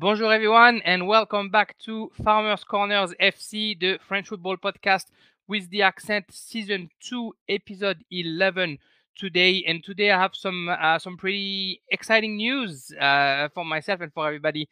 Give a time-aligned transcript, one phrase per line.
[0.00, 5.06] Bonjour everyone and welcome back to Farmers Corners FC, the French football podcast
[5.48, 8.78] with the accent season 2 episode 11
[9.16, 14.12] today and today I have some uh, some pretty exciting news uh, for myself and
[14.12, 14.68] for everybody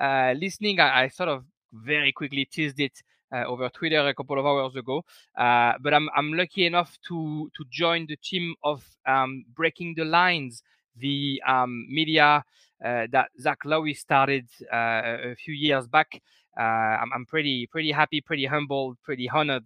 [0.00, 0.80] uh, listening.
[0.80, 1.44] I, I, sort of
[1.74, 3.02] very quickly teased it
[3.34, 5.04] uh, over Twitter a couple of hours ago,
[5.36, 10.06] uh, but I'm I'm lucky enough to to join the team of um, Breaking the
[10.06, 10.62] Lines,
[10.96, 12.42] the um, media
[12.84, 16.20] Uh, that Zach Lowy started uh, a few years back.
[16.58, 19.64] Uh, I'm, I'm, pretty pretty happy, pretty humbled, pretty honored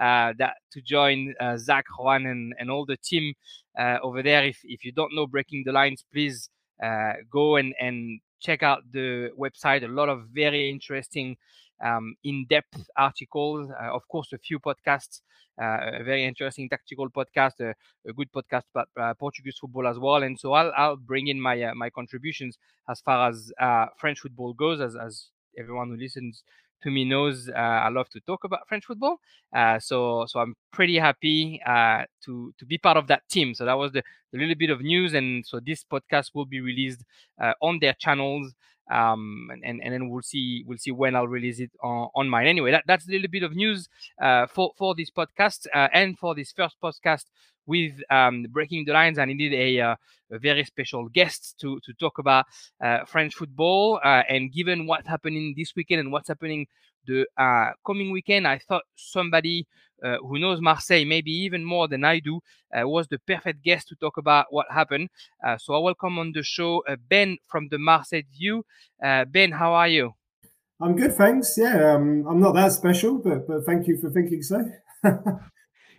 [0.00, 3.34] uh, that to join uh, Zach, Juan, and, and all the team
[4.02, 4.44] over there.
[4.44, 6.50] If if you don't know Breaking the Lines, please
[7.30, 9.84] go and and check out the website.
[9.84, 11.36] A lot of very interesting
[11.82, 15.20] um, in-depth articles, uh, of course, a few podcasts,
[15.60, 17.74] uh, a very interesting tactical podcast, a,
[18.08, 20.22] a good podcast about uh, Portuguese football as well.
[20.22, 22.58] And so I'll, I'll bring in my my contributions
[22.88, 23.52] as far as
[23.98, 26.42] French football goes, as, as everyone who listens
[26.82, 29.18] to me knows uh, I love to talk about French football.
[29.54, 33.54] Uh, so so I'm pretty happy uh, to to be part of that team.
[33.54, 36.60] So that was the, the, little bit of news, and so this podcast will be
[36.60, 37.02] released
[37.60, 38.54] on their channels
[38.90, 42.46] um, and and then we'll see we'll see when I'll release it on, on mine.
[42.46, 43.88] Anyway, that, that's a little bit of news
[44.20, 47.24] uh, for for this podcast uh, and for this first podcast
[47.66, 49.18] with um, breaking the lines.
[49.18, 49.96] I needed a, uh,
[50.30, 52.46] a very special guest to to talk about
[52.82, 54.00] uh, French football.
[54.04, 56.66] Uh, and given what's happening this weekend and what's happening
[57.06, 59.66] the uh, coming weekend, I thought somebody
[60.02, 62.40] uh, who knows Marseille maybe even more than I do
[62.76, 65.08] uh, was the perfect guest to talk about what happened.
[65.44, 68.64] Uh, so I welcome on the show uh, Ben from the Marseille View.
[69.02, 70.14] Uh, ben, how are you?
[70.80, 71.54] I'm good, thanks.
[71.56, 74.70] Yeah, um, I'm not that special, but but thank you for thinking so.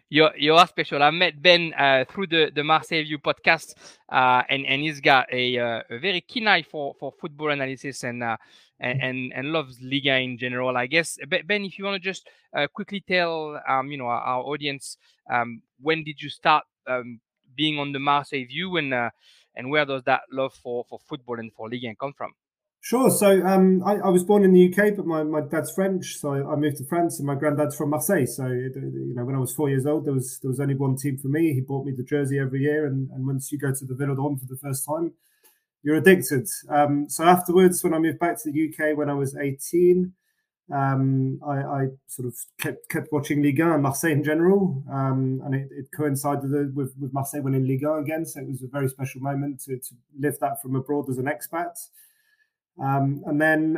[0.09, 1.03] you you are special.
[1.03, 3.73] I met Ben uh, through the the Marseille View podcast,
[4.09, 8.03] uh, and and he's got a, uh, a, very keen eye for for football analysis
[8.03, 8.37] and uh,
[8.79, 10.77] and, and, and loves Liga in general.
[10.77, 14.21] I guess Ben, if you want to just uh, quickly tell um you know our,
[14.21, 14.97] our audience
[15.29, 17.19] um when did you start um
[17.55, 18.93] being on the Marseille View and
[19.55, 22.33] and where does that love for for football and for Liga come from?
[22.79, 23.09] Sure.
[23.09, 26.33] So um, I, I, was born in the UK, but my, my dad's French, so
[26.33, 28.25] I, I, moved to France, and my granddad's from Marseille.
[28.25, 30.95] So you know, when I was four years old, there was there was only one
[30.95, 31.53] team for me.
[31.53, 34.39] He bought me the jersey every year, and, and once you go to the Velodrome
[34.39, 35.13] for the first time,
[35.83, 36.47] you're addicted.
[36.69, 40.13] Um, so afterwards, when I moved back to the UK when I was 18,
[40.73, 45.41] um, I, I, sort of kept kept watching Ligue 1 and Marseille in general, um,
[45.45, 48.25] and it, it, coincided with, with Marseille winning Ligue 1 again.
[48.25, 51.25] So it was a very special moment to, to live that from abroad as an
[51.25, 51.87] expat.
[52.83, 53.77] Um, and then,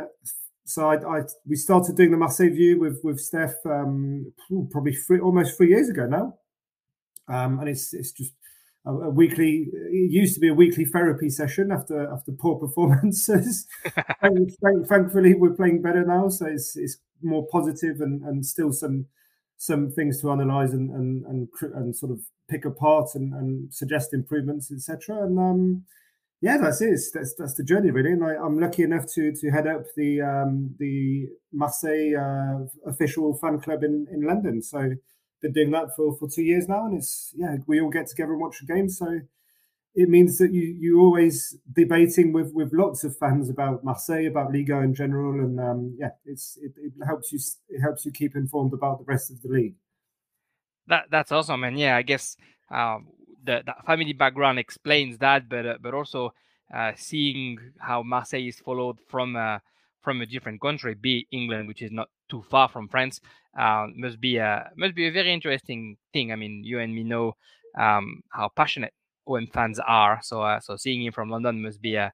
[0.64, 4.32] so I, I, we started doing the Marseille View with with Steph um,
[4.70, 6.34] probably three, almost three years ago now,
[7.28, 8.32] um, and it's it's just
[8.86, 9.68] a, a, weekly.
[9.72, 13.66] It used to be a weekly therapy session after after poor performances.
[14.88, 19.06] Thankfully, we're playing better now, so it's it's more positive and and still some
[19.56, 24.12] some things to analyze and and and, and sort of pick apart and, and suggest
[24.12, 25.24] improvements, etc.
[25.24, 25.84] And um,
[26.40, 26.98] yeah, that's it.
[27.12, 30.22] That's that's the journey really, and I, am lucky enough to to head up the
[30.22, 34.62] um, the Marseille uh, official fan club in in London.
[34.62, 34.94] So
[35.42, 38.32] been doing that for for two years now, and it's yeah, we all get together
[38.32, 38.88] and watch the game.
[38.88, 39.20] So
[39.94, 44.52] it means that you you always debating with with lots of fans about Marseille, about
[44.52, 48.34] Liga in general, and um, yeah, it's it, it helps you it helps you keep
[48.34, 49.74] informed about the rest of the league.
[50.86, 52.36] That that's awesome, and yeah, I guess.
[52.70, 53.08] Um,
[53.44, 56.32] the, the family background explains that, but uh, but also
[56.74, 59.58] uh, seeing how Marseille is followed from uh,
[60.02, 63.20] from a different country, be England, which is not too far from France,
[63.58, 66.32] uh, must be a must be a very interesting thing.
[66.32, 67.34] I mean, you and me know
[67.78, 68.94] um, how passionate
[69.26, 72.12] OM fans are, so uh, so seeing him from London must be a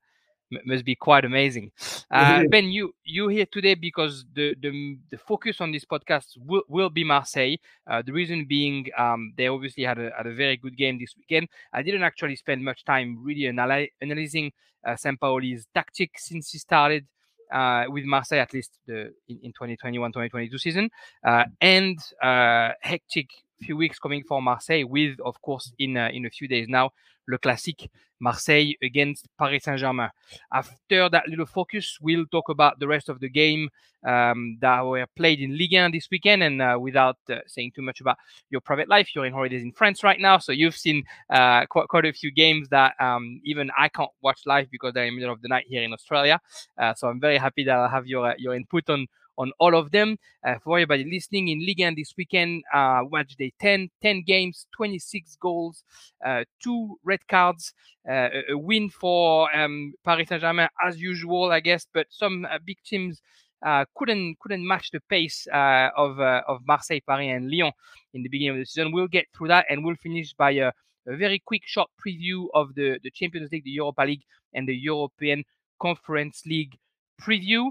[0.64, 1.70] must be quite amazing.
[2.08, 6.62] Uh, ben, you you here today because the the, the focus on this podcast will,
[6.68, 7.56] will be Marseille.
[7.84, 11.14] Uh, the reason being, um, they obviously had a, had a very good game this
[11.16, 11.48] weekend.
[11.72, 14.52] I didn't actually spend much time really anali- analyzing
[14.86, 17.06] uh, Sampaoli's tactics since he started.
[17.52, 20.90] Uh, with Marseille, at least the, in, in 2021-2022 season,
[21.24, 23.28] uh, and uh, hectic
[23.60, 26.90] few weeks coming for Marseille, with of course in uh, in a few days now
[27.28, 30.10] Le Classique Marseille against Paris Saint-Germain.
[30.52, 33.68] After that little focus, we'll talk about the rest of the game
[34.06, 36.42] um, that were played in Ligue 1 this weekend.
[36.42, 38.16] And uh, without uh, saying too much about
[38.50, 41.88] your private life, you're in holidays in France right now, so you've seen uh, quite,
[41.88, 45.20] quite a few games that um, even I can't watch live because they're in the
[45.20, 46.40] middle of the night here in Australia.
[46.78, 49.06] Uh, so I'm very happy that I have your uh, your input on
[49.38, 50.16] on all of them.
[50.44, 54.66] Uh, for everybody listening in Ligue 1 this weekend, uh, match day 10, 10 games,
[54.76, 55.84] 26 goals,
[56.24, 57.72] uh, two red cards,
[58.08, 62.78] uh, a, win for um, Paris Saint-Germain as usual, I guess, but some uh, big
[62.84, 63.20] teams
[63.64, 67.72] uh, couldn't couldn't match the pace of of Marseille, Paris, and Lyon
[68.12, 68.92] in the beginning of the season.
[68.92, 70.68] We'll get through that, and we'll finish by a,
[71.08, 74.76] a very quick, short preview of the the Champions League, the Europa League, and the
[74.76, 75.42] European
[75.80, 76.76] Conference League
[77.20, 77.70] preview.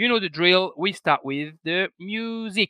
[0.00, 0.74] You know the drill.
[0.76, 2.68] We start with the music.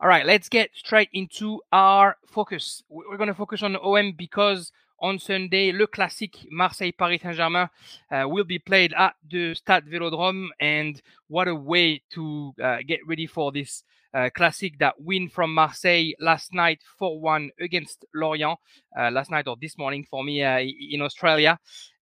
[0.00, 2.82] All right, let's get straight into our focus.
[2.88, 7.68] We're going to focus on OM because on Sunday, Le Classique Marseille-Paris Saint-Germain
[8.10, 10.48] uh, will be played at the Stade Vélodrome.
[10.60, 13.84] And what a way to uh, get ready for this
[14.14, 18.58] uh, Classic that win from Marseille last night 4-1 against Lorient.
[18.98, 21.58] Uh, last night or this morning for me uh, in Australia.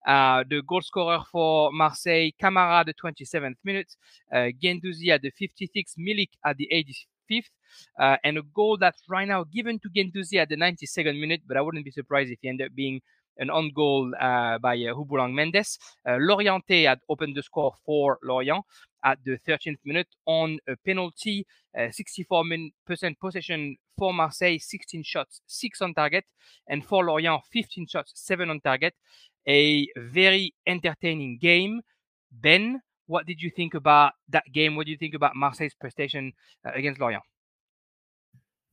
[0.06, 3.96] Uh, the goal scorer for Marseille, Camara, the 27th minute,
[4.32, 7.50] Guendouzi at the 56th, Milik at the 85th fifth,
[7.98, 11.56] uh, and a goal that's right now given to Guendouzi at the 92nd minute, but
[11.56, 13.00] I wouldn't be surprised if he ended up being
[13.38, 15.78] an on goal uh, by uh, Houboulang Mendes.
[16.06, 18.64] Uh, Laurienté had opened the score for Lorient
[19.04, 21.46] at the 13th minute on a penalty.
[21.76, 22.70] 64%
[23.10, 26.24] uh, possession for Marseille, 16 shots, 6 on target,
[26.68, 28.94] and for Lorient, 15 shots, 7 on target.
[29.46, 31.82] A very entertaining game.
[32.32, 34.76] Ben, what did you think about that game?
[34.76, 36.32] What do you think about Marseille's prestation
[36.66, 37.22] uh, against Lorient?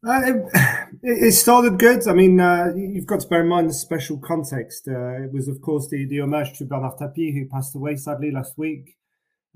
[0.06, 2.08] Uh, it, it, started good.
[2.08, 4.88] I mean, uh, you've got to bear in mind the special context.
[4.88, 8.32] Uh, it was, of course, the, the homage to Bernard Tapie, who passed away sadly
[8.32, 8.98] last week.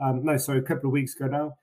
[0.03, 1.53] Um, no, sorry, a couple of weeks ago now.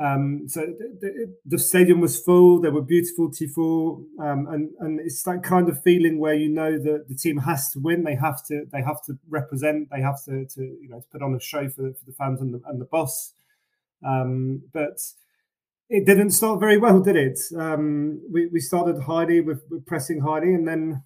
[0.00, 2.58] Um, so the, the, stadium was full.
[2.58, 6.78] There were beautiful tifo, um, and and it's that kind of feeling where you know
[6.78, 8.04] that the team has to win.
[8.04, 9.88] They have to they have to represent.
[9.90, 12.40] They have to to you know to put on a show for, for the fans
[12.40, 13.34] and the, and the boss.
[14.02, 15.00] Um, but
[15.90, 17.38] it didn't start very well, did it?
[17.54, 21.02] Um, we we started highly with, with pressing highly, and then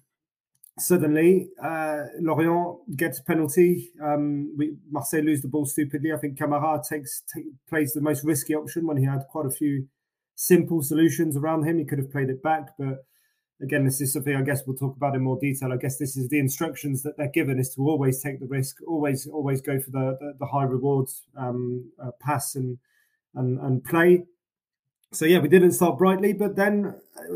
[0.77, 3.91] suddenly uh, Lorient gets a penalty.
[4.01, 6.11] Um, we Marseille lose the ball stupidly.
[6.11, 9.51] I think Camara takes take, plays the most risky option when he had quite a
[9.51, 9.87] few
[10.35, 11.77] simple solutions around him.
[11.77, 13.05] He could have played it back, but
[13.61, 15.71] again, this is something I guess we'll talk about in more detail.
[15.71, 18.77] I guess this is the instructions that they're given is to always take the risk,
[18.85, 22.77] always always go for the the, the high rewards um, uh, pass and
[23.33, 24.25] and and play
[25.15, 27.33] so yeah, we didn't start brightly, but then uh,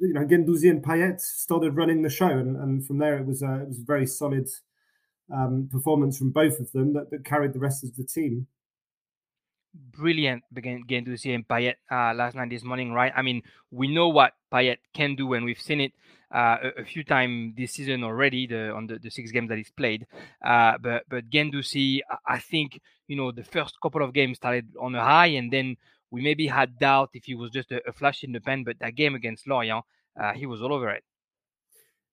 [0.00, 3.42] you know Guendouzi and Payet started running the show, and, and from there it was
[3.42, 4.48] a, it was a very solid
[5.32, 8.46] um, performance from both of them that, that, carried the rest of the team.
[9.74, 13.12] Brilliant Guendouzi and Payet uh, last night this morning, right?
[13.14, 15.92] I mean, we know what Payet can do, and we've seen it
[16.34, 19.58] uh, a, a, few times this season already the, on the, the six games that
[19.58, 20.06] he's played.
[20.44, 24.94] Uh, but but Guendouzi, I think you know the first couple of games started on
[24.94, 25.76] a high, and then
[26.10, 28.78] we maybe had doubt if he was just a, a flash in the pan, but
[28.80, 29.84] that game against Lorient,
[30.20, 31.04] uh, he was all over it.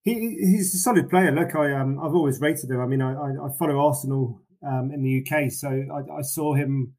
[0.04, 1.32] He, he's a solid player.
[1.32, 2.80] Look, I um, I've always rated him.
[2.80, 6.94] I mean, I, I, follow Arsenal um, in the UK, so I, I, saw him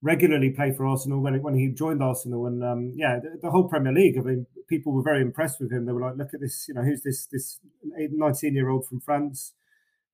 [0.00, 3.68] regularly play for Arsenal when when he joined Arsenal, and um, yeah, the, the, whole
[3.68, 4.16] Premier League.
[4.16, 5.84] I mean, people were very impressed with him.
[5.84, 6.66] They were like, "Look at this!
[6.66, 9.52] You know, who's this this 19 year old from France?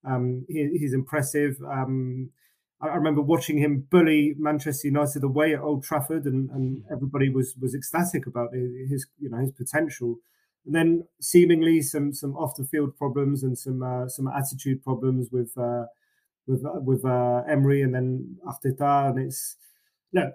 [0.04, 1.58] Um, he, he's impressive."
[2.82, 7.54] I remember watching him bully Manchester United away at Old Trafford, and, and everybody was
[7.60, 10.18] was ecstatic about his you know his potential.
[10.66, 15.28] And then seemingly some some off the field problems and some uh, some attitude problems
[15.30, 15.84] with uh,
[16.46, 19.10] with uh, with uh, Emery and then Arteta.
[19.10, 19.56] And it's
[20.12, 20.34] look,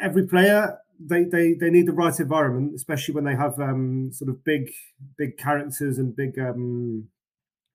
[0.00, 4.30] every player they they they need the right environment, especially when they have um, sort
[4.30, 4.70] of big
[5.18, 7.08] big characters and big um,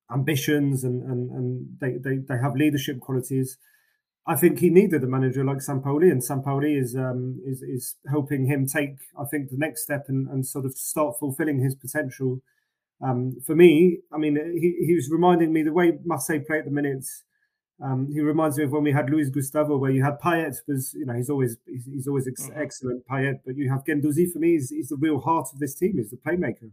[0.09, 3.57] ambitions, and and and they they they have leadership qualities
[4.29, 8.45] I think he needed a manager like Sampaoli, and Sampaoli is um, is is helping
[8.45, 12.39] him take, I think, the next step and, and sort of start fulfilling his potential.
[13.01, 16.65] Um, for me, I mean, he, he was reminding me the way Marseille play at
[16.65, 17.23] the minutes.
[17.83, 20.93] Um, he reminds me of when we had Luis Gustavo, where you had Payet was,
[20.93, 22.61] you know, he's always he's, he's always ex- mm-hmm.
[22.61, 24.31] excellent Payet, but you have Guendouzi.
[24.31, 25.93] For me, he's, he's the real heart of this team.
[25.95, 26.69] He's the playmaker.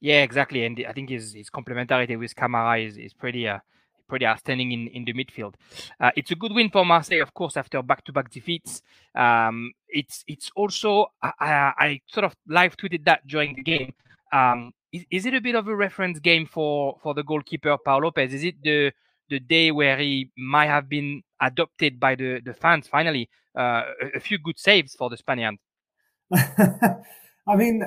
[0.00, 3.60] Yeah, exactly, and I think his his complementarity with Camara is is pretty uh,
[4.08, 5.54] pretty outstanding in, in the midfield.
[6.00, 8.82] Uh, it's a good win for Marseille, of course, after back-to-back defeats.
[9.14, 13.94] Um, it's it's also I, I, I, sort of live tweeted that during the game.
[14.32, 18.02] Um, is, is, it a bit of a reference game for for the goalkeeper Paul
[18.02, 18.32] Lopez?
[18.34, 18.92] Is it the
[19.28, 23.82] the day where he might have been adopted by the, the fans finally uh,
[24.14, 25.56] a few good saves for the Spaniard.
[26.34, 27.82] I mean,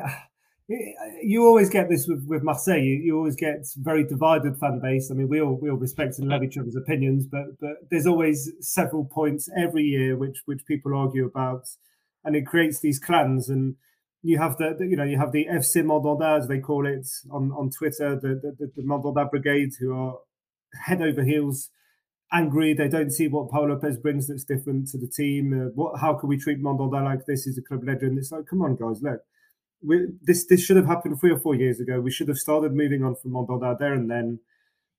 [1.23, 2.77] you always get this with, with Marseille.
[2.77, 5.09] You, you, always get very divided fan base.
[5.09, 8.05] I mean, we all we all respect and love each other's opinions, but but there's
[8.05, 11.63] always several points every year which which people argue about,
[12.23, 13.49] and it creates these clans.
[13.49, 13.75] And
[14.21, 17.07] you have the, the you know you have the FC Mandanda as they call it
[17.31, 20.19] on on Twitter, the the, the, Mandanda Brigade, who are
[20.85, 21.71] head over heels
[22.31, 22.75] angry.
[22.75, 25.51] They don't see what Paul Lopez brings that's different to the team.
[25.51, 27.45] Uh, what how can we treat Mandanda like this?
[27.45, 28.19] He's a club legend.
[28.19, 29.21] It's like, come on, guys, look
[29.81, 32.00] we, this this should have happened three or four years ago.
[32.00, 34.39] We should have started moving on from Mandanda there and then.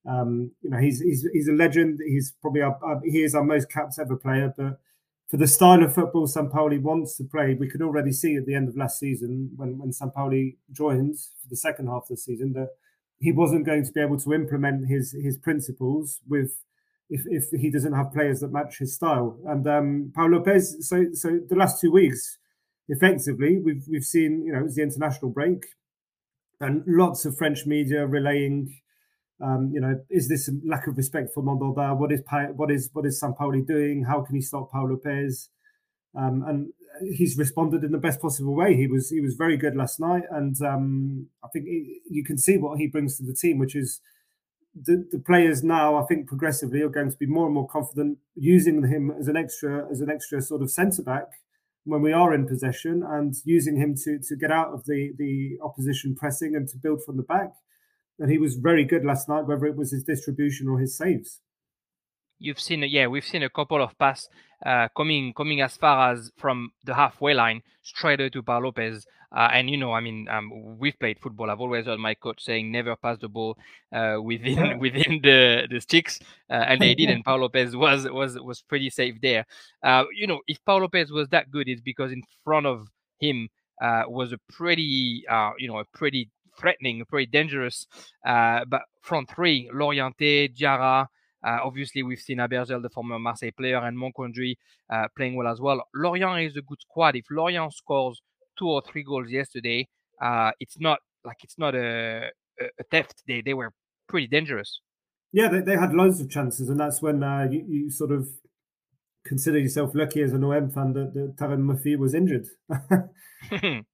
[0.09, 2.01] Um, you know, he's he's he's a legend.
[2.03, 4.55] He's probably our, our, he is our most caps ever player.
[4.57, 4.81] But
[5.31, 8.55] for the style of football Sampaoli wants to play, we could already see at the
[8.55, 12.55] end of last season when when Sampaoli joined for the second half of the season
[12.55, 12.71] that
[13.21, 16.65] he wasn't going to be able to implement his his principles with
[17.11, 19.39] if, if he doesn't have players that match his style.
[19.47, 22.39] And um, Paul Lopez, so so the last two weeks
[22.91, 25.65] effectively, we've we've seen you know it was the international break,
[26.61, 28.81] and lots of French media relaying,
[29.41, 31.97] um, you know, is this lack of respect for Mandanda?
[31.97, 32.21] What is
[32.57, 34.05] what is what is Sampaoli doing?
[34.05, 35.49] How can he stop Paul Lopez?
[36.15, 36.73] Um, and
[37.17, 38.77] he's responded in the best possible way.
[38.77, 42.37] He was he was very good last night, and um, I think he, you can
[42.37, 44.01] see what he brings to the team, which is
[44.75, 45.97] the, the players now.
[45.97, 49.37] I think progressively are going to be more and more confident using him as an
[49.37, 51.29] extra as an extra sort of centre back
[51.85, 55.59] when we are in possession and using him to to get out of the the
[55.63, 57.53] opposition pressing and to build from the back.
[58.19, 61.41] And he was very good last night, whether it was his distribution or his saves.
[62.41, 64.29] You've seen, yeah, we've seen a couple of passes
[64.65, 69.07] uh, coming coming as far as from the halfway line straight to Paul Lopez.
[69.35, 71.51] Uh, and you know, I mean, um, we've played football.
[71.51, 73.57] I've always heard my coach saying never pass the ball
[73.93, 76.19] uh, within within the the sticks,
[76.51, 77.11] uh, and they did.
[77.11, 79.47] And Paul Lopez was was was pretty safe there.
[79.83, 82.89] Uh, you know, if Paul Lopez was that good, it's because in front of
[83.21, 83.49] him
[83.81, 85.25] uh, was a pretty,
[85.59, 86.29] you know, a pretty
[86.59, 87.87] threatening, pretty dangerous.
[88.25, 91.07] but front three, Laurienté, Diarra.
[91.45, 94.57] Uh, obviously, we've seen Abergel, the former Marseille player, and Monconduit
[94.93, 95.83] uh, playing well as well.
[95.95, 97.17] Lorient is a good squad.
[97.17, 98.21] If Lorient scores
[98.61, 99.89] two or three goals yesterday.
[100.23, 102.31] Uh, it's not like it's not a,
[102.61, 103.23] a theft.
[103.27, 103.73] They they were
[104.09, 104.81] pretty dangerous.
[105.33, 108.29] Yeah, they, they had loads of chances, and that's when uh, you, you sort of
[109.25, 112.47] consider yourself lucky as an OM fan that, that Terem Moffi was injured.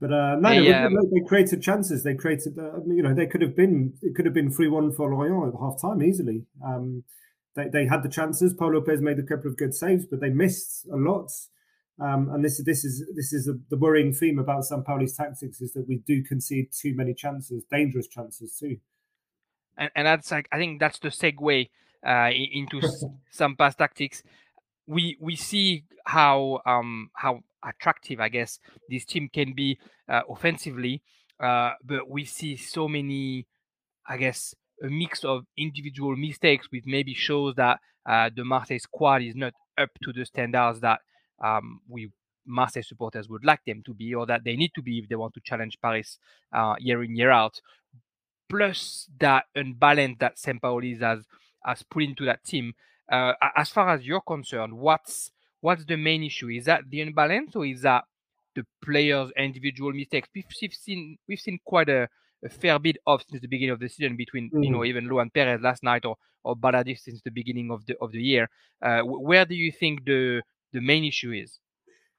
[0.00, 2.02] But uh, no, they, um, they, created chances.
[2.02, 5.14] They created, uh, you know, they could have been, it could have been three-one for
[5.14, 6.44] Lorient at half time easily.
[6.64, 7.04] Um,
[7.54, 8.52] they, they had the chances.
[8.52, 11.30] Paul Lopez made a couple of good saves, but they missed a lot.
[12.00, 15.72] Um, and this this is this is a, the worrying theme about Sampaoli's tactics is
[15.74, 18.78] that we do concede too many chances, dangerous chances too.
[19.78, 21.70] And, and that's like I think that's the segue
[22.04, 22.82] uh, into
[23.30, 24.24] some past tactics.
[24.86, 28.58] We we see how um, how attractive I guess
[28.90, 31.02] this team can be uh, offensively,
[31.40, 33.46] uh, but we see so many
[34.06, 39.22] I guess a mix of individual mistakes which maybe shows that uh, the Marseille squad
[39.22, 41.00] is not up to the standards that
[41.42, 42.10] um, we
[42.46, 45.16] Marseille supporters would like them to be, or that they need to be if they
[45.16, 46.18] want to challenge Paris
[46.52, 47.60] uh, year in year out.
[48.48, 51.24] Plus that unbalance that Sampaoli has
[51.64, 52.74] has put into that team.
[53.10, 55.30] Uh, as far as you're concerned, what's
[55.60, 56.48] what's the main issue?
[56.48, 58.04] Is that the imbalance, or is that
[58.54, 60.28] the players' individual mistakes?
[60.34, 62.08] We've, seen we've seen quite a,
[62.44, 64.64] a, fair bit of since the beginning of the season between mm.
[64.64, 67.96] you know even Luan Peres last night or or Balerdi since the beginning of the
[68.00, 68.48] of the year.
[68.82, 70.42] Uh, where do you think the
[70.72, 71.58] the main issue is?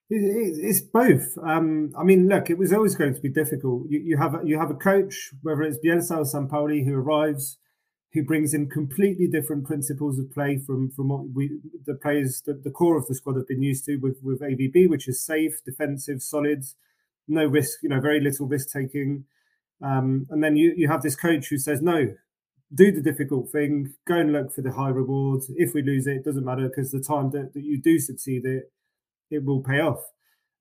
[0.09, 1.35] It's both.
[1.43, 3.89] Um, I mean, look, it was always going to be difficult.
[3.89, 7.57] You, you have a, you have a coach, whether it's Bielsa or Sampaoli, who arrives,
[8.15, 12.53] who brings in completely different principles of play from from what we the players the,
[12.53, 15.63] the core of the squad have been used to with with AVB, which is safe,
[15.63, 16.63] defensive, solid,
[17.27, 19.25] no risk, you know, very little risk taking.
[19.83, 22.15] Um, and then you you have this coach who says no,
[22.73, 25.51] do the difficult thing, go and look for the high rewards.
[25.55, 28.45] If we lose it, it doesn't matter because the time that, that you do succeed
[28.45, 28.71] it,
[29.29, 29.99] it will pay off.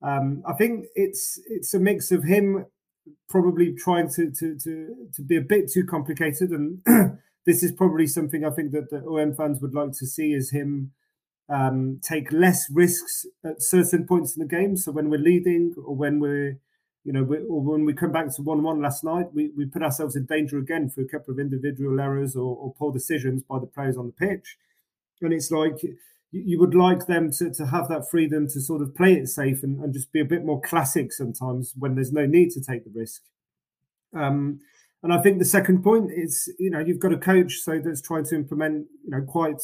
[0.03, 2.67] Um, I think it's it's a mix of him
[3.29, 6.81] probably trying to to to, to be a bit too complicated, and
[7.47, 10.51] this is probably something I think that the OM fans would like to see is
[10.51, 10.93] him
[11.49, 14.77] um, take less risks at certain points in the game.
[14.77, 16.59] So when we're leading or when we're
[17.05, 19.83] you know, we, or when we come back to one-one last night, we, we put
[19.83, 23.59] ourselves in danger again for a couple of individual errors or, or poor decisions by
[23.59, 24.57] the players on the pitch.
[25.21, 25.97] And it's like you,
[26.33, 29.63] you would like them to, to have that freedom to sort of play it safe
[29.63, 32.85] and, and just be a bit more classic sometimes when there's no need to take
[32.85, 33.23] the risk.
[34.15, 34.61] Um,
[35.05, 38.01] and I think the second point is, you know, you've got a coach so that's
[38.01, 39.61] trying to implement, you know, quite,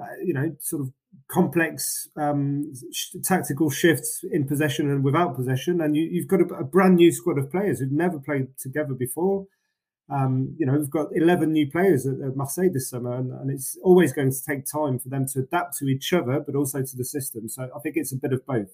[0.00, 0.92] uh, you know, sort of
[1.28, 6.54] complex um, sh- tactical shifts in possession and without possession, and you, have got a,
[6.54, 9.46] a, brand new squad of players who've never played together before.
[10.08, 13.50] Um, you know, we've got 11 new players at, at Marseille this summer, and, and,
[13.50, 16.80] it's always going to take time for them to adapt to each other, but also
[16.80, 17.50] to the system.
[17.50, 18.70] So I think it's a bit of both.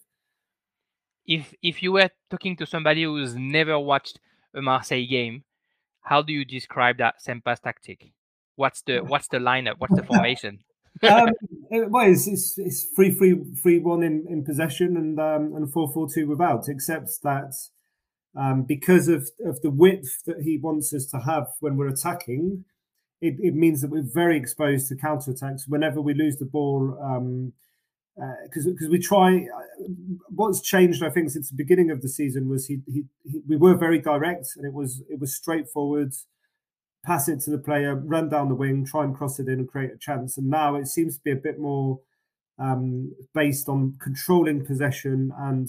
[1.27, 4.21] If if you were talking to somebody who's never watched
[4.55, 5.43] a Marseille game,
[6.03, 8.13] how do you describe that Sampa's tactic?
[8.57, 9.75] What's the what's the lineup?
[9.79, 10.61] What's the formation?
[11.09, 11.31] um,
[11.71, 15.73] it, well, it's, it's, it's three three three one in, in possession and um, and
[15.73, 17.55] four four two without, except that
[18.37, 22.65] um, because of of the width that he wants us to have when we're attacking,
[23.21, 26.99] it, it means that we're very exposed to counter attacks whenever we lose the ball.
[28.45, 29.47] Because um, because we try,
[30.29, 33.57] what's changed I think since the beginning of the season was he, he, he we
[33.57, 36.13] were very direct and it was it was straightforward
[37.05, 39.69] pass it to the player, run down the wing, try and cross it in and
[39.69, 40.39] create a chance.
[40.39, 42.01] And now it seems to be a bit more
[42.59, 45.69] um, based on controlling possession and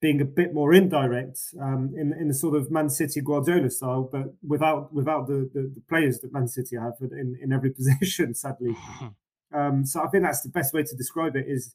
[0.00, 4.08] being a bit more indirect um, in in the sort of Man City Guardiola style,
[4.10, 8.34] but without without the, the, the players that Man City have in, in every position,
[8.34, 8.74] sadly.
[9.54, 11.74] Um, so I think that's the best way to describe it: is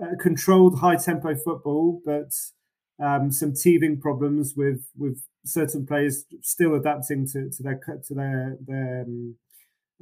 [0.00, 2.32] uh, controlled, high tempo football, but
[3.02, 8.56] um, some teething problems with with certain players still adapting to, to their to their
[8.66, 9.36] their um,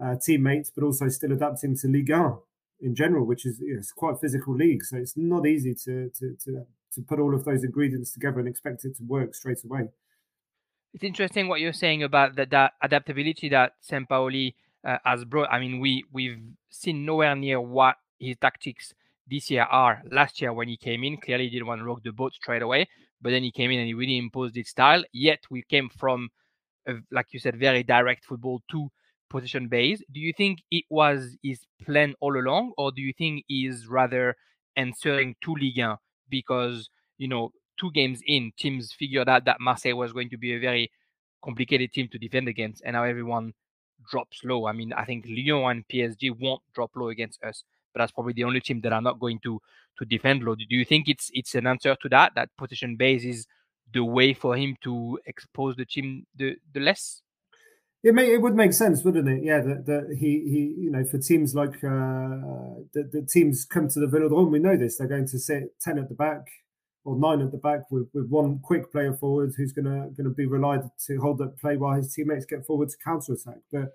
[0.02, 2.38] uh, teammates, but also still adapting to Ligue 1
[2.80, 4.84] in general, which is you know, it's quite a physical league.
[4.84, 8.48] So it's not easy to, to to to put all of those ingredients together and
[8.48, 9.88] expect it to work straight away.
[10.92, 14.54] It's interesting what you're saying about that, that adaptability that Sampaoli
[14.86, 15.50] uh, has brought.
[15.50, 16.38] I mean, we we've
[16.70, 18.94] seen nowhere near what his tactics
[19.28, 20.02] this year are.
[20.10, 22.62] Last year when he came in, clearly he didn't want to rock the boat straight
[22.62, 22.88] away
[23.22, 25.02] but then he came in and he really imposed his style.
[25.12, 26.30] Yet we came from,
[26.86, 28.90] a, like you said, very direct football to
[29.28, 30.02] position base.
[30.10, 34.36] Do you think it was his plan all along, or do you think he's rather
[34.76, 35.96] answering to Ligue 1
[36.30, 40.54] because you know two games in, teams figured out that Marseille was going to be
[40.54, 40.90] a very
[41.44, 43.52] complicated team to defend against, and now everyone
[44.08, 44.66] drops low.
[44.66, 48.32] I mean, I think Lyon and PSG won't drop low against us, but that's probably
[48.32, 49.60] the only team that are not going to
[49.98, 50.54] to defend low.
[50.54, 52.32] Do you think it's it's an answer to that?
[52.34, 53.46] That position base is
[53.92, 57.22] the way for him to expose the team the the less.
[58.02, 59.42] It may it would make sense, wouldn't it?
[59.42, 63.88] Yeah, that, that he he you know for teams like uh, the, the teams come
[63.88, 64.96] to the Velodrome, we know this.
[64.96, 66.46] They're going to sit ten at the back
[67.04, 70.46] or nine at the back with, with one quick player forward who's gonna gonna be
[70.46, 73.58] relied to hold that play while his teammates get forward to counter attack.
[73.72, 73.94] But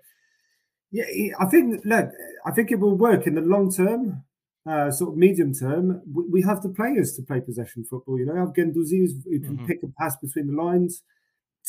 [0.90, 2.10] yeah, I think look,
[2.44, 4.24] I think it will work in the long term
[4.66, 8.18] uh, sort of medium term, we, we, have the players to play possession football.
[8.18, 9.66] You know, have Guendouzi who can mm-hmm.
[9.66, 11.02] pick and pass between the lines.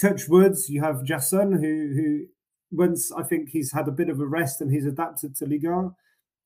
[0.02, 2.26] Touch Woods, you have Gerson who who
[2.72, 5.92] once I think he's had a bit of a rest and he's adapted to Liga,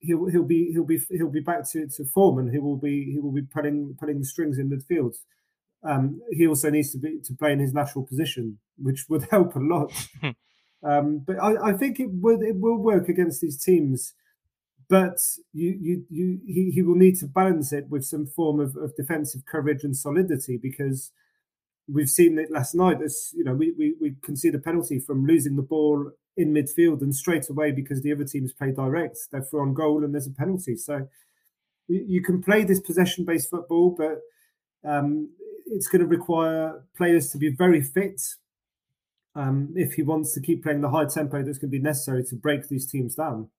[0.02, 3.12] he'll he'll be he'll be he'll be back to, to form and he will be
[3.12, 5.16] he will be putting putting the strings in midfield.
[5.84, 9.56] Um, he also needs to be to play in his natural position, which would help
[9.56, 9.92] a lot.
[10.84, 14.14] um, but I, I think it would it will work against these teams
[14.92, 15.20] but
[15.54, 18.94] you, you, you, he, he will need to balance it with some form of, of
[18.98, 21.14] defensive courage and solidity because
[21.88, 23.02] we've seen it last night.
[23.02, 27.02] As you know, we, we, we concede a penalty from losing the ball in midfield
[27.02, 30.28] and straight away because the other teams play direct, they're through on goal and there's
[30.28, 30.76] a penalty.
[30.76, 31.08] So
[31.88, 34.22] you, can play this possession based football, but
[34.90, 35.30] um,
[35.68, 38.22] it's going to require players to be very fit
[39.36, 42.24] um, if he wants to keep playing the high tempo that's going to be necessary
[42.26, 43.50] to break these teams down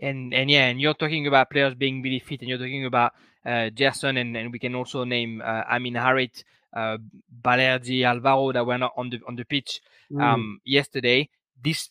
[0.00, 3.12] and and yeah, and you're talking about players being really fit, and you're talking about
[3.44, 6.98] uh, Gerson, and, and we can also name uh, Amin Harit, uh,
[7.42, 10.22] Balerdi, Alvaro that were not on the on the pitch mm.
[10.22, 11.28] um, yesterday.
[11.62, 11.90] This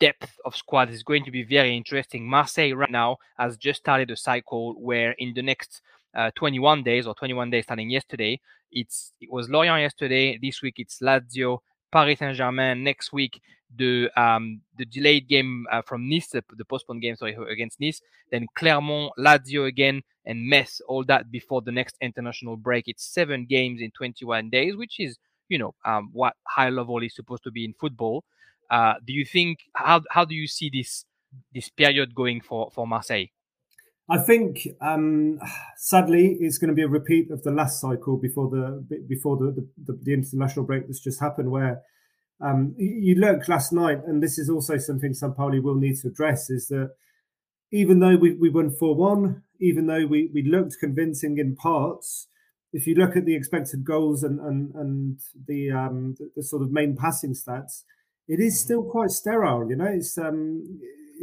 [0.00, 2.26] depth of squad is going to be very interesting.
[2.26, 5.80] Marseille right now has just started a cycle where in the next
[6.14, 8.40] uh, 21 days or 21 days starting yesterday,
[8.72, 10.38] it's it was Lorient yesterday.
[10.40, 11.58] This week it's Lazio,
[11.92, 12.82] Paris Saint Germain.
[12.82, 13.40] Next week
[13.76, 18.00] the um, the delayed game uh, from Nice, the, the, postponed game, sorry, against Nice,
[18.30, 22.84] then Clermont, Lazio again, and Metz, all that before the next international break.
[22.86, 27.14] It's seven games in 21 days, which is, you know, um, what high level is
[27.14, 28.24] supposed to be in football.
[28.70, 31.04] Uh, do you think how how do you see this
[31.52, 33.26] this period going for for Marseille?
[34.08, 35.40] I think, um,
[35.78, 39.66] sadly, it's going to be a repeat of the last cycle before the before the,
[39.82, 41.80] the, the international break that's just happened, where
[42.40, 46.50] um, you look last night, and this is also something Sampaoli will need to address:
[46.50, 46.90] is that
[47.72, 52.28] even though we, we won four one, even though we, we looked convincing in parts,
[52.74, 56.60] if you look at the expected goals and and and the um the, the sort
[56.60, 57.84] of main passing stats,
[58.28, 59.68] it is still quite sterile.
[59.68, 60.80] You know, it's um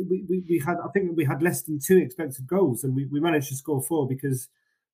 [0.10, 3.06] we, we, we, had I think we had less than two expected goals, and we,
[3.06, 4.48] we managed to score four because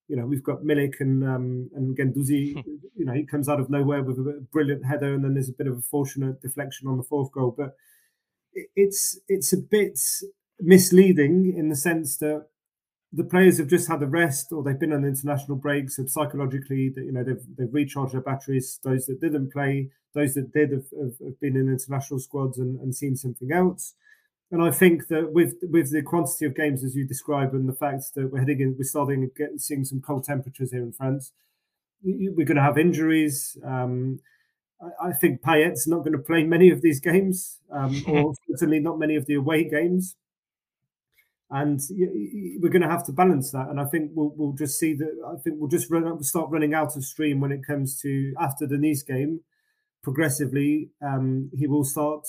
[0.08, 2.64] you know we've got Milik and um, and Guendouzi.
[2.96, 5.54] you know he comes out of nowhere with a brilliant header, and then there's a
[5.54, 7.54] bit of a fortunate deflection on the fourth goal.
[7.58, 7.76] But
[8.76, 10.00] it's it's a bit
[10.60, 12.48] misleading in the sense that
[13.14, 16.92] the players have just had a rest or they've been on international breaks so psychologically
[16.96, 18.80] you know they've, they've recharged their batteries.
[18.84, 22.80] Those that didn't play those that did have, have, have been in international squads and,
[22.80, 23.94] and, seen something else.
[24.52, 27.74] And i think that with with the quantity of games as you describe and the
[27.74, 30.94] fact that we're heading in we're starting to get seeing some cold temperatures here in
[30.94, 31.34] france
[32.04, 33.58] we're going to have injuries.
[33.64, 34.20] Um,
[34.82, 38.80] I, I think Payet's not going to play many of these games, um, or certainly
[38.80, 40.16] not many of the away games
[41.50, 41.80] and
[42.60, 43.70] we're going to have to balance that.
[43.70, 45.14] And I think we'll, we'll just see that.
[45.26, 48.68] I think we'll just run, start running out of stream when it comes to after
[48.68, 49.42] the Nice game.
[50.04, 52.26] Progressively, um, he will start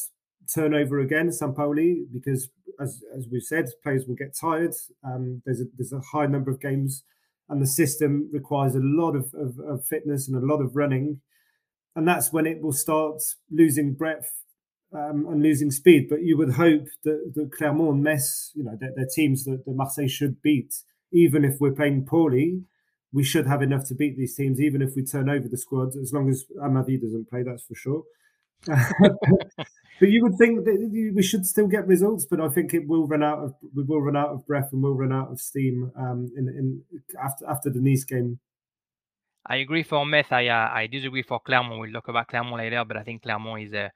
[0.52, 2.50] turnover again, Sampaoli, because
[2.80, 4.74] as as we've said, players will get tired.
[5.04, 7.04] Um, there's a there's a high number of games,
[7.48, 11.20] and the system requires a lot of, of, of fitness and a lot of running,
[11.94, 14.44] and that's when it will start losing breadth
[14.92, 16.08] um, and losing speed.
[16.08, 19.64] But you would hope that, that Clermont and Metz, you know, they're, they're teams that,
[19.64, 20.74] that Marseille should beat.
[21.12, 22.62] Even if we're playing poorly,
[23.12, 25.96] we should have enough to beat these teams, even if we turn over the squad,
[25.96, 28.02] as long as Amavi doesn't play, that's for sure.
[28.66, 33.06] but you would think that we should still get results, but I think it will
[33.06, 35.40] run out of we will run out of breath and we will run out of
[35.40, 36.82] steam um, in, in
[37.22, 38.40] after after the Nice game.
[39.50, 40.30] I agree for Metz.
[40.30, 41.80] I uh, I disagree for Clermont.
[41.80, 43.90] We'll talk about Clermont later, but I think Clermont is a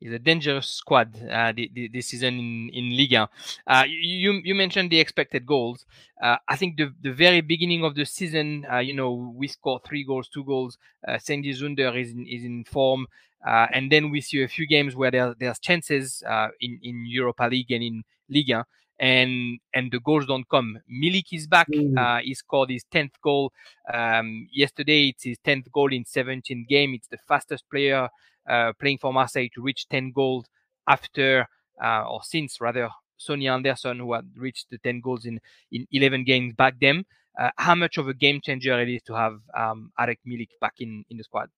[0.00, 1.52] is a dangerous squad uh,
[1.92, 3.28] this season in in Liga.
[3.66, 5.86] Uh, you you mentioned the expected goals.
[6.20, 9.84] Uh, I think the the very beginning of the season, uh, you know, we scored
[9.84, 10.76] three goals, two goals.
[11.06, 13.06] Uh, Cengiz Ünder is in, is in form,
[13.46, 17.06] uh, and then we see a few games where there, there's chances uh, in in
[17.06, 18.66] Europa League and in Liga
[18.98, 20.78] and and the goals don't come.
[20.90, 21.68] Milik is back.
[21.68, 21.98] Mm.
[21.98, 23.52] Uh, he scored his 10th goal
[23.92, 25.08] um, yesterday.
[25.08, 26.98] It's his 10th goal in 17 games.
[26.98, 28.08] It's the fastest player
[28.48, 30.46] uh, playing for Marseille to reach 10 goals
[30.88, 31.46] after
[31.82, 36.24] uh, or since rather Sonny Anderson, who had reached the 10 goals in in 11
[36.24, 37.04] games back then.
[37.38, 40.74] Uh, how much of a game changer it is to have um, Arek Milik back
[40.78, 41.50] in in the squad?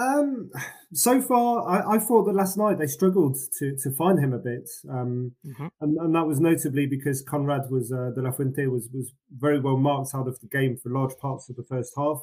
[0.00, 0.50] Um,
[0.94, 4.38] so far, I, I, thought that last night they struggled to to find him a
[4.38, 5.66] bit, um, mm-hmm.
[5.82, 9.60] and, and, that was notably because Konrad was uh, de la Fuente was was very
[9.60, 12.18] well marked out of the game for large parts of the first half,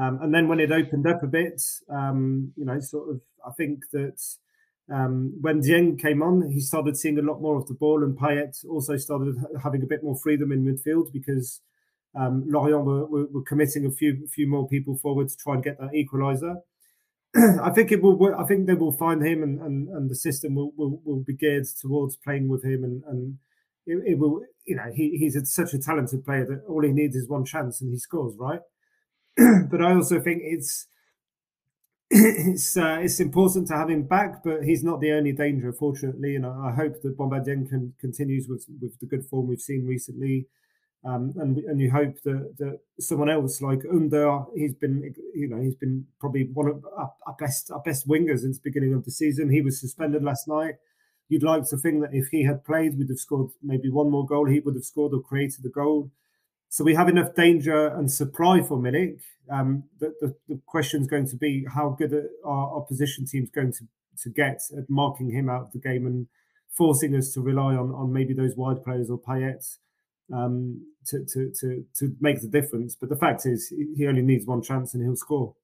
[0.00, 3.50] um, and then when it opened up a bit, um, you know, sort of, I
[3.52, 4.22] think that
[4.90, 8.16] um, when Dieng came on, he started seeing a lot more of the ball, and
[8.16, 11.60] Payet also started having a bit more freedom in midfield because.
[12.16, 15.64] Um, Lorient were, were, were committing a few few more people forward to try and
[15.64, 16.60] get that equaliser.
[17.36, 18.34] I think it will.
[18.38, 21.34] I think they will find him, and, and, and the system will, will, will be
[21.34, 23.38] geared towards playing with him, and and
[23.86, 24.42] it, it will.
[24.64, 27.44] You know, he, he's a, such a talented player that all he needs is one
[27.44, 28.60] chance and he scores, right?
[29.36, 30.86] but I also think it's
[32.10, 36.36] it's uh, it's important to have him back, but he's not the only danger, fortunately.
[36.36, 39.60] And I, I hope that Bamba Dieng can continues with with the good form we've
[39.60, 40.46] seen recently.
[41.06, 45.60] Um, and and you hope that, that someone else like Ünder, he's been you know
[45.60, 49.10] he's been probably one of our, our, best our best wingers since beginning of the
[49.10, 49.50] season.
[49.50, 50.76] He was suspended last night.
[51.28, 54.24] You'd like to think that if he had played, we'd have scored maybe one more
[54.24, 54.46] goal.
[54.46, 56.10] He would have scored or created a goal.
[56.70, 59.20] So we have enough danger and supply for Milik.
[59.50, 63.50] Um, the, the, the question is going to be how good are our opposition teams
[63.50, 63.84] going to
[64.22, 66.28] to get at marking him out of the game and
[66.70, 69.76] forcing us to rely on on maybe those wide players or Payet
[70.32, 72.94] um, to, to, to, to make the difference.
[72.94, 75.54] But the fact is, he only needs one chance and he'll score.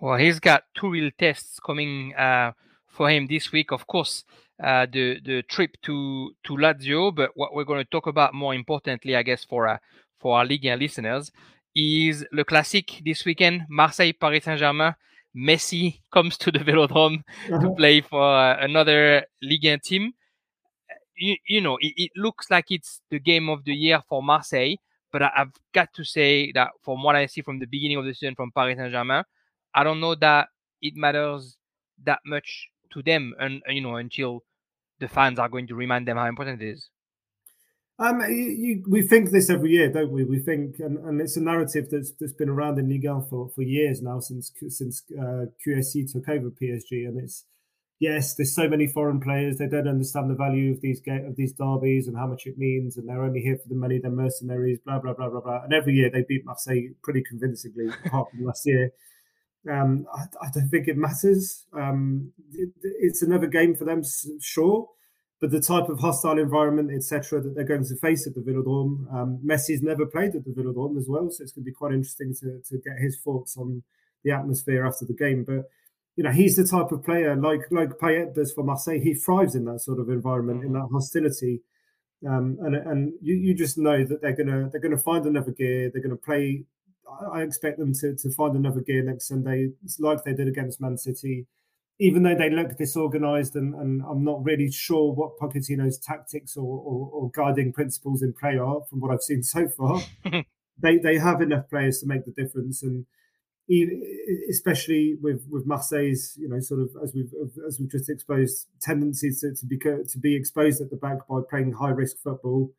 [0.00, 2.52] Well, he's got two real tests coming uh,
[2.86, 3.70] for him this week.
[3.70, 4.24] Of course,
[4.62, 8.54] uh, the the trip to to Lazio, but what we're going to talk about more
[8.54, 9.78] importantly, I guess, for uh,
[10.18, 11.30] for our Ligue 1 listeners,
[11.74, 13.62] is Le Classique this weekend.
[13.68, 14.94] Marseille, Paris Saint Germain.
[15.36, 17.60] Messi comes to the Velodrome uh-huh.
[17.60, 20.12] to play for uh, another Ligue 1 team
[21.16, 24.76] you, you know, it, it, looks like it's the game of the year for Marseille.
[25.12, 28.04] But I, have got to say that from what I see from the beginning of
[28.04, 29.22] the season from Paris Saint Germain,
[29.72, 30.48] I don't know that
[30.82, 31.56] it matters
[32.04, 34.42] that much to them, and you know, until
[34.98, 36.88] the fans are going to remind them how important it is.
[37.98, 40.24] Um, you, you, we think this every year, don't we?
[40.24, 43.50] We think, and, and it's a narrative that's that's been around in Ligue 1 for,
[43.54, 47.44] for years now, since since uh, QSI took over PSG, and it's
[48.04, 49.56] yes, there's so many foreign players.
[49.56, 52.96] They don't understand the value of these of these derbies and how much it means,
[52.96, 53.98] and they're only here for the money.
[53.98, 54.78] They're mercenaries.
[54.84, 55.62] Blah blah blah blah blah.
[55.64, 58.90] And every year they beat Marseille pretty convincingly, apart from last year.
[59.70, 61.64] Um, I, I, don't think it matters.
[61.72, 64.02] Um, it, it's another game for them,
[64.38, 64.90] sure,
[65.40, 69.10] but the type of hostile environment, etc., that they're going to face at the Velodrome.
[69.10, 71.94] Um, Messi's never played at the Velodrome as well, so it's going to be quite
[71.94, 73.82] interesting to, to get his thoughts on
[74.22, 75.44] the atmosphere after the game.
[75.44, 75.64] But
[76.16, 79.00] you know, he's the type of player like like Payet does for Marseille.
[79.00, 80.68] He thrives in that sort of environment, mm-hmm.
[80.68, 81.62] in that hostility.
[82.26, 85.90] Um, and and you, you just know that they're gonna they're gonna find another gear.
[85.92, 86.64] They're gonna play.
[87.32, 89.70] I expect them to to find another gear next Sunday.
[89.84, 91.46] It's like they did against Man City
[92.00, 96.62] even though they look disorganized and, and I'm not really sure what Pochettino's tactics or,
[96.62, 100.00] or, or, guiding principles in play are from what I've seen so far,
[100.82, 102.82] they they have enough players to make the difference.
[102.82, 103.06] And
[104.50, 107.32] especially with with Marseille's, you know, sort of as we've
[107.66, 111.40] as we've just exposed tendencies to, to be to be exposed at the back by
[111.48, 112.72] playing high risk football.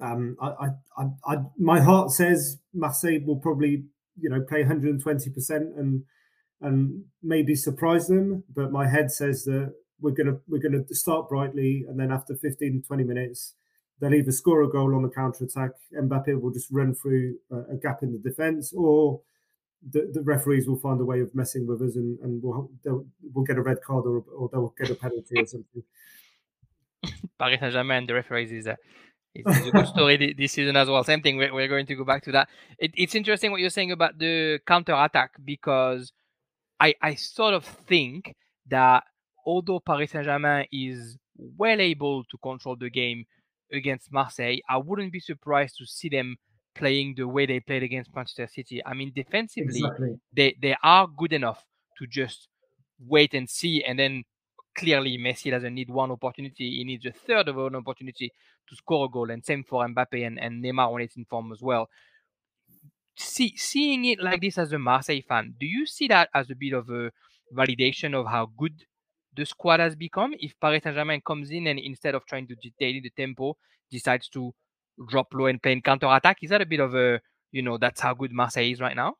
[0.00, 3.84] Um, I, I, I, my heart says Marseille will probably,
[4.20, 6.04] you know, play 120 percent and
[6.60, 8.44] and maybe surprise them.
[8.54, 12.82] But my head says that we're gonna we're gonna start brightly, and then after 15,
[12.86, 13.54] 20 minutes,
[14.00, 15.70] they'll either score a goal on the counter attack.
[15.92, 19.20] Mbappe will just run through a, a gap in the defense, or
[19.90, 22.70] the, the, referees will find a way of messing with us, and, and we'll
[23.32, 25.82] we'll get a red card or, or they'll get a penalty or something.
[27.38, 28.76] Paris Saint Germain, the referees is uh, a
[29.34, 31.04] it's, a good story this season as well.
[31.04, 31.36] Same thing.
[31.36, 32.48] We're, we're going to go back to that.
[32.78, 36.12] It, it's interesting what you're saying about the counter attack because
[36.80, 38.34] I, I sort of think
[38.68, 39.04] that
[39.44, 43.24] although Paris Saint Germain is well able to control the game
[43.72, 46.36] against Marseille, I wouldn't be surprised to see them
[46.74, 48.84] playing the way they played against Manchester City.
[48.84, 50.18] I mean, defensively, exactly.
[50.34, 51.64] they, they are good enough
[51.98, 52.48] to just
[52.98, 53.82] wait and see.
[53.84, 54.24] And then
[54.76, 58.32] clearly, Messi doesn't need one opportunity, he needs a third of an opportunity
[58.68, 59.30] to score a goal.
[59.30, 61.88] And same for Mbappe and, and Neymar when it's in form as well
[63.16, 66.54] see, seeing it like this as a Marseille fan, do you see that as a
[66.54, 67.10] bit of a
[67.54, 68.84] validation of how good
[69.36, 70.34] the squad has become?
[70.38, 73.56] If Paris Saint Germain comes in and instead of trying to dictate the tempo,
[73.90, 74.54] decides to
[75.08, 77.20] drop low and play in counter attack, is that a bit of a
[77.52, 79.14] you know that's how good Marseille is right now?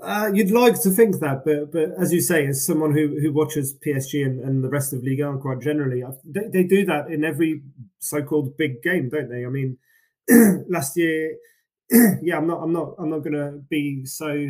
[0.00, 3.32] Uh, you'd like to think that, but but as you say, as someone who who
[3.32, 7.24] watches PSG and, and the rest of Liga quite generally, they, they do that in
[7.24, 7.62] every
[7.98, 9.44] so-called big game, don't they?
[9.44, 9.76] I mean,
[10.68, 11.36] last year
[12.22, 14.48] yeah, I'm not, I'm not, I'm not going to be so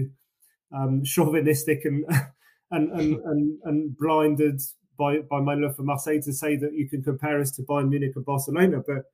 [0.75, 2.05] um, chauvinistic and
[2.71, 4.61] and, and and and blinded
[4.99, 7.91] by by my love for Marseille to say that you can compare us to Bayern
[7.91, 9.05] Munich and Barcelona, but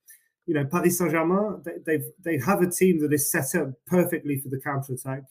[0.46, 3.72] you know, Paris Saint Germain, they, they've they have a team that is set up
[3.86, 5.22] perfectly for the counter attack.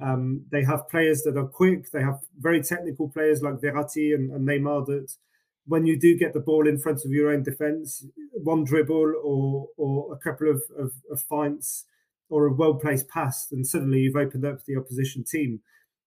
[0.00, 1.90] Um, they have players that are quick.
[1.90, 5.12] They have very technical players like Verratti and, and Neymar that
[5.66, 9.68] when you do get the ball in front of your own defense, one dribble or
[9.76, 11.84] or a couple of, of, of feints
[12.28, 15.60] or a well placed pass, and suddenly you've opened up the opposition team.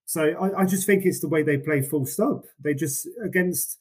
[0.06, 2.44] So I, I, just think it's the way they play full stop.
[2.60, 3.80] They just against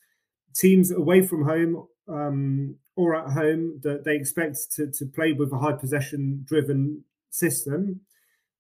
[0.55, 5.53] teams away from home um, or at home that they expect to, to play with
[5.53, 8.01] a high possession driven system.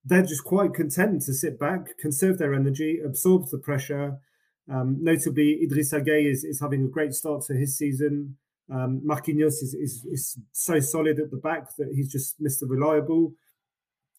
[0.04, 4.18] They're just quite content to sit back, conserve their energy, absorb the pressure.
[4.70, 8.36] Um, notably, Idrissa Gueye is, is having a great start to his season.
[8.72, 12.62] Um, Marquinhos is, is, is so solid at the back that he's just Mr.
[12.68, 13.34] Reliable.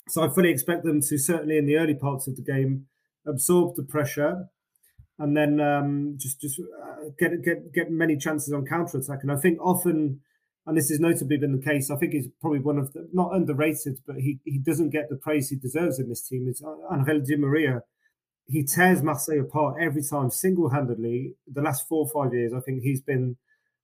[0.09, 2.87] So I fully expect them to certainly in the early parts of the game
[3.25, 4.49] absorb the pressure
[5.19, 9.19] and then um, just just uh, get get get many chances on counter attack.
[9.21, 10.21] And I think often,
[10.65, 13.35] and this has notably been the case, I think he's probably one of the not
[13.35, 16.47] underrated, but he he doesn't get the praise he deserves in this team.
[16.49, 17.83] It's Angel Di Maria.
[18.45, 21.35] He tears Marseille apart every time, single handedly.
[21.47, 23.37] The last four or five years, I think he's been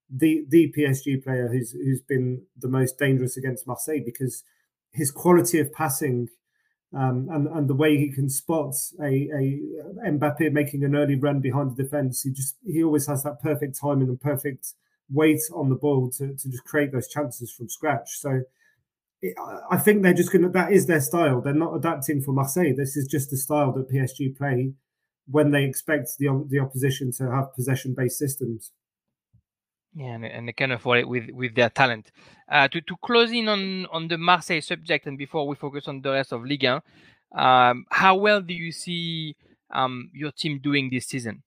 [0.10, 4.44] the the PSG player who's who's been the most dangerous against Marseille because
[4.92, 6.30] his quality of passing
[6.93, 11.39] um, and and the way he can spot a, a Mbappe making an early run
[11.39, 12.23] behind the defense.
[12.23, 14.73] He just he always has that perfect timing and perfect
[15.12, 18.17] weight on the ball to, to just create those chances from scratch.
[18.17, 18.41] So
[19.21, 19.36] it,
[19.69, 21.41] I think they're just gonna that is their style.
[21.41, 22.75] They're not adapting for Marseille.
[22.75, 24.73] This is just the style that PSG play
[25.28, 28.71] when they expect the the opposition to have possession based systems.
[29.95, 32.12] Yeah, and, and they can afford it with with their talent.
[32.52, 36.02] Uh, to to close in on on the Marseille subject, and before we focus on
[36.02, 36.82] the rest of Ligue 1,
[37.36, 39.36] um, how well do you see
[39.71, 41.43] um, your team doing this season?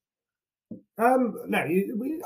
[0.99, 1.67] Um, no,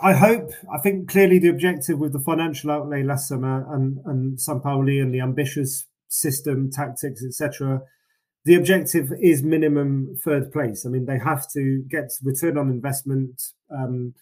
[0.02, 0.50] I hope.
[0.72, 5.12] I think clearly the objective with the financial outlay last summer and and Sampaoli and
[5.12, 7.82] the ambitious system, tactics, etc.
[8.44, 10.86] The objective is minimum third place.
[10.86, 13.42] I mean, they have to get return on investment.
[13.70, 14.14] Um,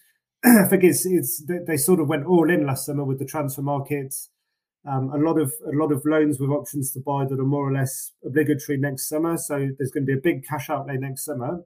[0.65, 3.63] I think it's it's they sort of went all in last summer with the transfer
[3.63, 4.13] market.
[4.87, 7.67] Um, a lot of a lot of loans with options to buy that are more
[7.67, 9.37] or less obligatory next summer.
[9.37, 11.61] So there's going to be a big cash outlay next summer,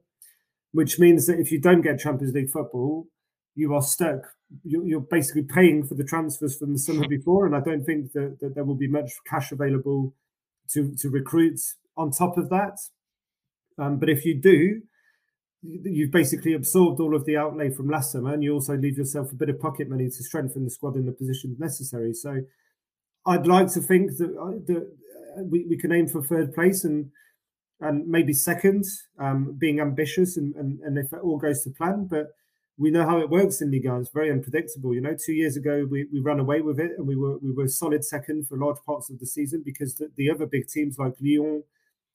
[0.72, 3.08] which means that if you don't get Champions League football,
[3.54, 4.22] you are stuck.
[4.64, 8.38] You're, basically paying for the transfers from the summer before, and I don't think that,
[8.40, 10.14] that there will be much cash available
[10.70, 11.60] to to recruit
[11.98, 12.78] on top of that.
[13.78, 14.80] Um, but if you do,
[15.62, 19.32] you've basically absorbed all of the outlay from last summer, and you also leave yourself
[19.32, 22.14] a bit of pocket money to strengthen the squad in the positions necessary.
[22.14, 22.42] So,
[23.26, 24.90] I'd like to think that, uh, that
[25.38, 27.10] uh, we, we can aim for third place and
[27.82, 28.84] and maybe second,
[29.18, 32.06] um, being ambitious and, and, and if it all goes to plan.
[32.10, 32.26] But
[32.76, 33.96] we know how it works in Liga.
[33.96, 34.94] It's very unpredictable.
[34.94, 37.52] You know, two years ago we, we ran away with it and we were we
[37.52, 40.98] were solid second for large parts of the season because the, the other big teams
[40.98, 41.62] like Lyon,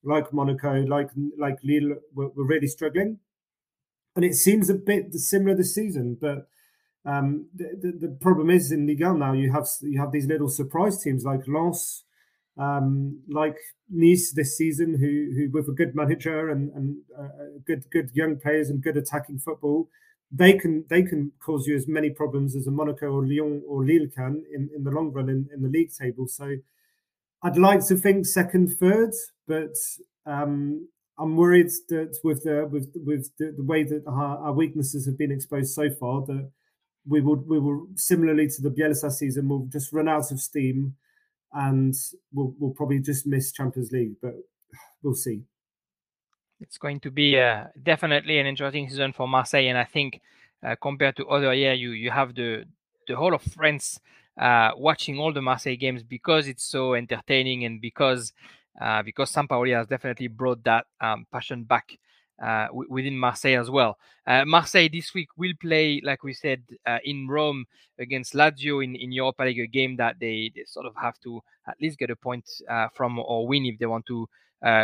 [0.04, 3.20] like Monaco, like like Lille were, were really struggling.
[4.16, 6.48] And it seems a bit similar this season, but
[7.06, 10.48] um, the, the, the, problem is in Liga now you have you have these little
[10.48, 12.04] surprise teams like Lens,
[12.58, 13.58] um, like
[13.90, 18.38] Nice this season, who who with a good manager and and uh, good good young
[18.38, 19.90] players and good attacking football,
[20.32, 23.86] they can they can cause you as many problems as a Monaco or Lyon or
[23.86, 26.28] Lille can in, in the long run in, in the league table.
[26.28, 26.56] So
[27.44, 29.14] I'd like to think second, third,
[29.48, 29.76] but
[30.26, 35.06] um, I'm worried that with the with with the, the way that our, our, weaknesses
[35.06, 36.52] have been exposed so far, that
[37.08, 40.96] we will we will similarly to the Bielsa season, we'll just run out of steam,
[41.54, 41.94] and
[42.34, 44.16] we'll we'll probably just miss Champions League.
[44.22, 44.34] But
[45.04, 45.44] we'll see.
[46.60, 50.22] It's going to be uh, definitely an interesting season for Marseille, and I think
[50.66, 52.66] uh, compared to other year, you you have the
[53.08, 54.00] the whole of France
[54.38, 58.34] uh, watching all the Marseille games because it's so entertaining and because
[58.80, 61.98] uh, because Sampaoli has definitely brought that um, passion back
[62.42, 63.98] uh, w- within Marseille as well.
[64.28, 67.66] Uh, Marseille this week will play, like we said, uh, in Rome
[68.00, 71.42] against Lazio in, in Europa League, a game that they, they sort of have to
[71.68, 74.28] at least get a point uh, from or win if they want to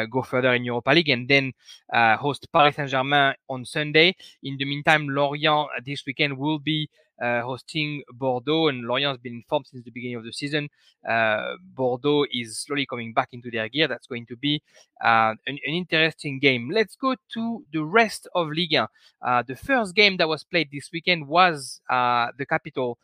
[0.09, 1.53] go further in Europa League, and then
[1.91, 4.15] host Paris Saint Germain on Sunday.
[4.43, 6.89] In the meantime, Lorient this weekend will be
[7.21, 10.69] uh, hosting Bordeaux, and Lorient has been informed since the beginning of the season.
[11.07, 13.87] Uh, Bordeaux is slowly coming back into their gear.
[13.87, 14.61] That's going to be
[15.03, 16.71] uh, an, an, interesting game.
[16.73, 18.73] Let's go to the rest of Ligue
[19.21, 19.45] 1.
[19.47, 22.97] the first game that was played this weekend was the capital,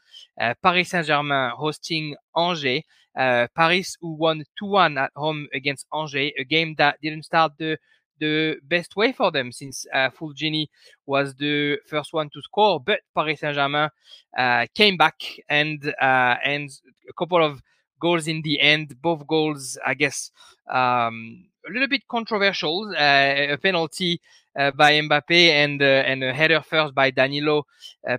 [0.64, 2.84] Paris Saint-Germain hosting Angers.
[3.18, 7.78] Uh, Paris who won 2-1 at home against Angers, a game that didn't start the
[8.20, 10.68] the best way for them since uh, Fulgini
[11.06, 13.90] was the first one to score, but Paris Saint-Germain
[14.38, 15.16] uh, came back
[15.50, 16.70] and uh, and
[17.10, 17.62] a couple of
[18.00, 19.00] goals in the end.
[19.02, 20.32] Both goals, I guess,
[20.70, 22.94] um, a little bit controversial.
[22.96, 24.22] Uh, a penalty
[24.58, 27.66] uh, by Mbappe and uh, and a header first by Danilo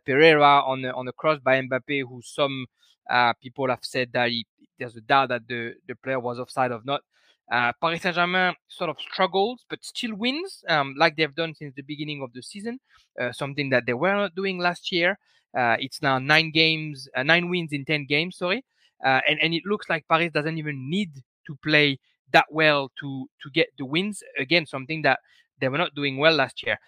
[0.05, 2.67] Pereira on on a cross by Mbappe, who some
[3.41, 4.47] people have said that he,
[4.79, 7.03] there's a doubt that the the player was offside or not.
[7.51, 11.83] Uh, Paris Saint-Germain sort of struggles, but still wins, um, like they've done since the
[11.83, 12.79] beginning of the season.
[13.19, 15.19] Uh, something that they were not doing last year.
[15.57, 18.37] Uh, it's now nine games, uh, nine wins in ten games.
[18.37, 18.65] Sorry,
[19.05, 21.11] uh, and and it looks like Paris doesn't even need
[21.47, 21.99] to play
[22.33, 24.23] that well to to get the wins.
[24.39, 25.21] Again, something that
[25.59, 26.79] they were not doing well last year.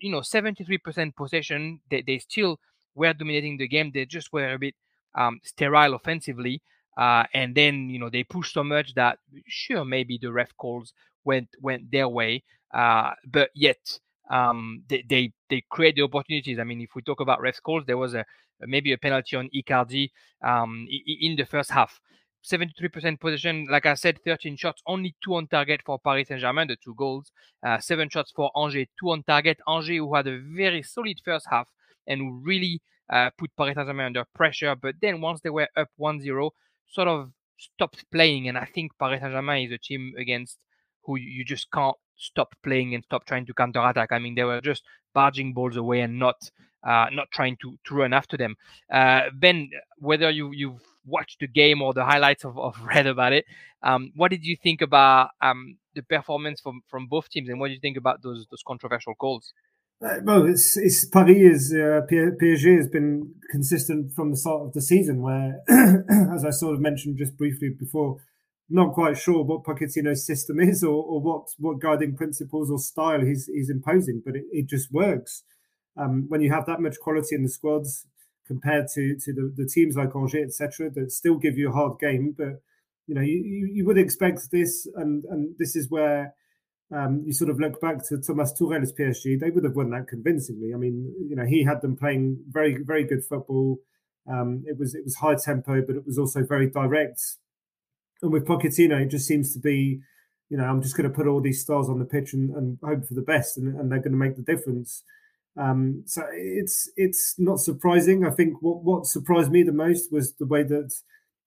[0.00, 1.80] You know, 73% possession.
[1.90, 2.60] They they still
[2.94, 3.90] were dominating the game.
[3.92, 4.74] They just were a bit
[5.14, 6.62] um, sterile offensively.
[6.96, 10.92] Uh, and then you know they pushed so much that sure maybe the ref calls
[11.24, 12.42] went went their way,
[12.74, 13.78] uh, but yet
[14.30, 16.58] um, they, they they create the opportunities.
[16.58, 18.24] I mean, if we talk about ref calls, there was a
[18.60, 20.10] maybe a penalty on Icardi
[20.42, 20.86] um,
[21.20, 22.00] in the first half.
[22.42, 26.68] 73% possession, like I said, 13 shots, only two on target for Paris Saint Germain,
[26.68, 27.30] the two goals.
[27.62, 29.58] Uh, seven shots for Angers, two on target.
[29.68, 31.68] Angers, who had a very solid first half
[32.06, 34.74] and really uh, put Paris Saint Germain under pressure.
[34.74, 36.50] But then once they were up 1 0,
[36.86, 38.48] sort of stopped playing.
[38.48, 40.58] And I think Paris Saint Germain is a team against
[41.04, 44.12] who you just can't stop playing and stop trying to counter attack.
[44.12, 46.36] I mean, they were just barging balls away and not
[46.82, 48.56] uh, not trying to, to run after them.
[48.90, 53.32] Uh, ben, whether you you've watched the game or the highlights of, of read about
[53.32, 53.44] it,
[53.82, 57.68] um, what did you think about um, the performance from from both teams, and what
[57.68, 59.52] do you think about those those controversial calls?
[60.02, 64.72] Uh, well, it's, it's Paris is uh, PSG has been consistent from the start of
[64.72, 65.20] the season.
[65.20, 65.60] Where,
[66.34, 68.16] as I sort of mentioned just briefly before,
[68.70, 73.20] not quite sure what Pochettino's system is or, or what what guiding principles or style
[73.20, 75.42] he's he's imposing, but it, it just works.
[75.98, 78.06] Um, when you have that much quality in the squads
[78.46, 81.98] compared to to the, the teams like Angers, etc., that still give you a hard
[81.98, 82.62] game, but
[83.06, 86.32] you know you, you, you would expect this, and and this is where
[86.92, 90.08] um, you sort of look back to Thomas Tuchel's PSG, they would have won that
[90.08, 90.74] convincingly.
[90.74, 93.78] I mean, you know, he had them playing very, very good football.
[94.28, 97.20] Um, it was it was high tempo, but it was also very direct.
[98.22, 100.00] And with Pochettino, it just seems to be,
[100.48, 102.78] you know, I'm just going to put all these stars on the pitch and, and
[102.82, 105.04] hope for the best, and, and they're going to make the difference.
[105.56, 108.26] Um, so it's it's not surprising.
[108.26, 110.92] I think what what surprised me the most was the way that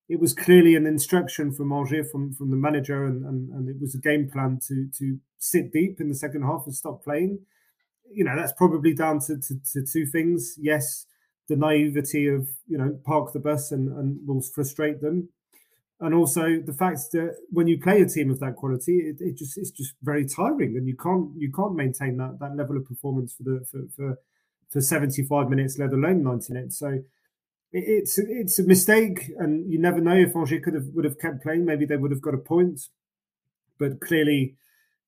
[0.10, 3.78] it was clearly an instruction from Angers, from from the manager, and, and, and it
[3.80, 7.40] was a game plan to to sit deep in the second half and stop playing.
[8.12, 10.56] You know, that's probably down to, to, to two things.
[10.60, 11.06] Yes,
[11.48, 15.30] the naivety of you know park the bus and, and will frustrate them,
[16.00, 19.38] and also the fact that when you play a team of that quality, it, it
[19.38, 22.86] just it's just very tiring, and you can't you can't maintain that that level of
[22.86, 24.20] performance for the for for,
[24.70, 26.78] for seventy five minutes, let alone ninety minutes.
[26.78, 27.00] So
[27.74, 31.42] it's it's a mistake, and you never know if Angers could have would have kept
[31.42, 31.66] playing.
[31.66, 32.82] Maybe they would have got a point,
[33.80, 34.56] but clearly,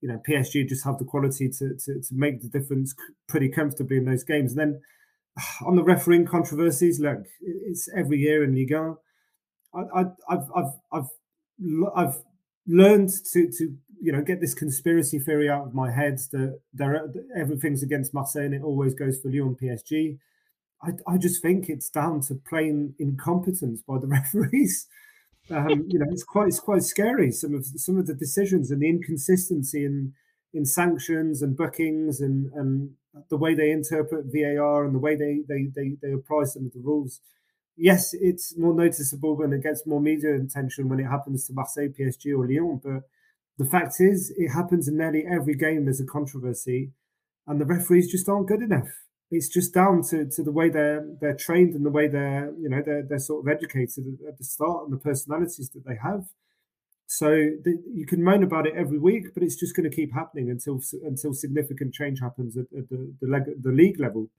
[0.01, 2.95] you know, PSG just have the quality to to, to make the difference
[3.27, 4.51] pretty comfortably in those games.
[4.53, 4.81] And then
[5.65, 8.95] on the refereeing controversies, look, it's every year in Liga.
[9.73, 11.09] I, I, I've I've I've
[11.95, 12.15] I've
[12.67, 17.11] learned to to you know get this conspiracy theory out of my head that there
[17.37, 20.17] everything's against Marseille and it always goes for Lyon PSG.
[20.83, 24.87] I, I just think it's down to plain incompetence by the referees.
[25.49, 27.31] Um, you know, it's quite it's quite scary.
[27.31, 30.13] Some of some of the decisions and the inconsistency in
[30.53, 32.91] in sanctions and bookings and and
[33.29, 36.73] the way they interpret VAR and the way they they they, they apply some of
[36.73, 37.21] the rules.
[37.77, 41.89] Yes, it's more noticeable and it gets more media attention when it happens to Marseille,
[41.89, 42.79] PSG, or Lyon.
[42.81, 43.03] But
[43.57, 45.85] the fact is, it happens in nearly every game.
[45.85, 46.91] There's a controversy,
[47.45, 48.89] and the referees just aren't good enough
[49.35, 52.69] it's just down to, to the way they're they're trained and the way they're you
[52.69, 56.25] know they're, they're sort of educated at the start and the personalities that they have.
[57.07, 60.13] So the, you can moan about it every week, but it's just going to keep
[60.13, 64.29] happening until until significant change happens at, at the the, leg, the league level.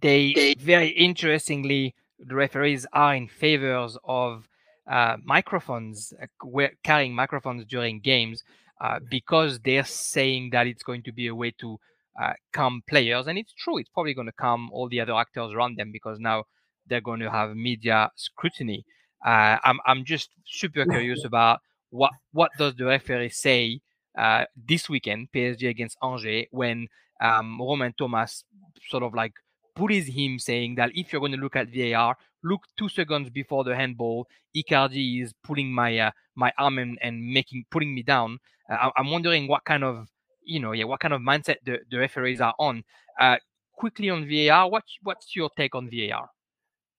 [0.00, 4.48] They very interestingly, the referees are in favors of
[4.86, 8.42] uh, microphones, uh, carrying microphones during games,
[8.80, 11.78] uh, because they're saying that it's going to be a way to
[12.20, 13.26] uh, calm players.
[13.26, 16.18] And it's true, it's probably going to come all the other actors around them because
[16.18, 16.44] now
[16.86, 18.84] they're going to have media scrutiny.
[19.24, 21.60] Uh, I'm, I'm just super curious about
[21.90, 23.80] what, what does the referee say
[24.18, 26.88] uh, this weekend, PSG against Angers, when
[27.20, 28.44] um, Romain Thomas
[28.88, 29.32] sort of like
[29.74, 33.64] bullies him, saying that if you're going to look at VAR, look two seconds before
[33.64, 34.26] the handball.
[34.56, 38.38] Icardi is pulling my uh, my arm and, and making putting me down.
[38.70, 40.06] Uh, I'm wondering what kind of
[40.44, 42.84] you know, yeah, what kind of mindset the, the referees are on.
[43.20, 43.36] Uh,
[43.72, 46.30] quickly on VAR, what what's your take on VAR?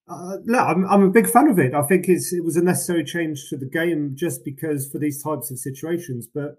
[0.07, 1.73] Uh, no, I'm, I'm a big fan of it.
[1.73, 5.23] I think it's, it was a necessary change to the game just because for these
[5.23, 6.27] types of situations.
[6.31, 6.57] But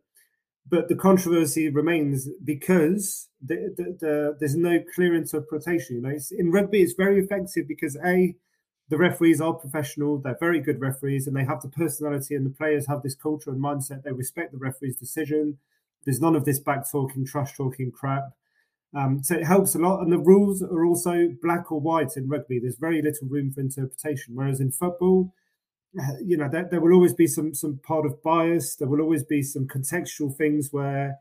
[0.69, 5.97] but the controversy remains because the, the, the, there's no clear interpretation.
[5.97, 8.35] You know, in rugby, it's very effective because a
[8.89, 12.51] the referees are professional; they're very good referees, and they have the personality, and the
[12.51, 14.03] players have this culture and mindset.
[14.03, 15.59] They respect the referee's decision.
[16.07, 18.31] There's none of this back talking, trash talking crap.
[18.95, 20.01] Um, so it helps a lot.
[20.01, 22.59] And the rules are also black or white in rugby.
[22.59, 24.35] There's very little room for interpretation.
[24.35, 25.35] Whereas in football,
[26.23, 28.77] you know, there, there will always be some some part of bias.
[28.77, 31.19] There will always be some contextual things where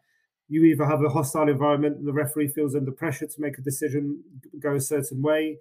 [0.48, 3.62] you either have a hostile environment and the referee feels under pressure to make a
[3.62, 4.24] decision
[4.60, 5.58] go a certain way,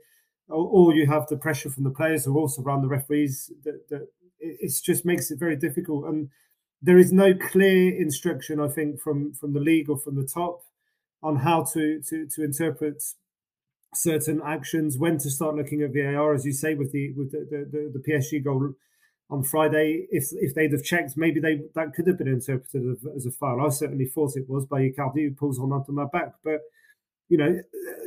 [0.49, 3.51] or, or you have the pressure from the players who also run the referees.
[3.65, 4.09] That, that
[4.41, 6.05] it just makes it very difficult.
[6.07, 6.29] And
[6.85, 10.61] there is no clear instruction, I think, from from the league or from the top
[11.23, 13.03] on how to to to interpret
[13.95, 17.41] certain actions, when to start looking at VAR, as you say, with the with the
[17.73, 18.75] the, the PSG goal
[19.31, 20.07] on Friday.
[20.11, 23.65] If if they'd have checked, maybe they that could have been interpreted as a foul.
[23.65, 26.61] I certainly thought it was by Icardi who pulls on onto my back, but
[27.31, 27.59] you know,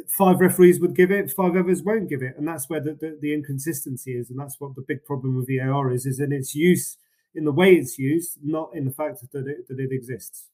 [0.07, 3.17] five referees would give it, five others won't give it, and that's where the, the,
[3.19, 6.53] the inconsistency is, and that's what the big problem with VAR is, is in its
[6.53, 6.97] use
[7.37, 10.49] in the way it's used, not in the fact that it, that it exists.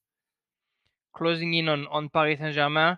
[1.15, 2.97] Closing in on, on Paris Saint Germain,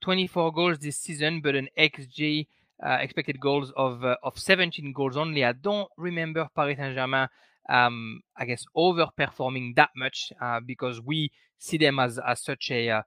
[0.00, 2.46] 24 goals this season, but an XG
[2.84, 5.44] uh, expected goals of uh, of 17 goals only.
[5.44, 7.28] I don't remember Paris Saint Germain,
[7.68, 12.90] um, I guess, overperforming that much uh, because we see them as, as such a
[12.90, 13.02] uh,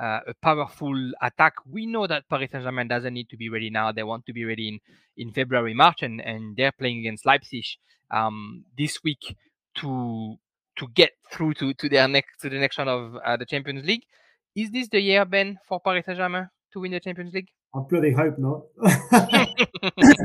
[0.00, 1.54] uh, a powerful attack.
[1.66, 3.92] We know that Paris Saint Germain doesn't need to be ready now.
[3.92, 4.80] They want to be ready in,
[5.16, 7.64] in February, March, and, and they're playing against Leipzig
[8.10, 9.36] um, this week
[9.76, 10.36] to
[10.76, 13.84] to get through to, to their next to the next round of uh, the Champions
[13.84, 14.04] League.
[14.54, 17.48] Is this the year, Ben, for Paris Saint Germain to win the Champions League?
[17.74, 18.62] I bloody hope not.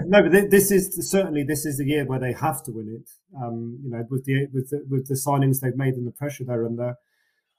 [0.06, 3.10] no, but this is certainly this is the year where they have to win it.
[3.41, 6.45] Um, you know, with the with the, with the signings they've made and the pressure
[6.45, 6.95] they're under,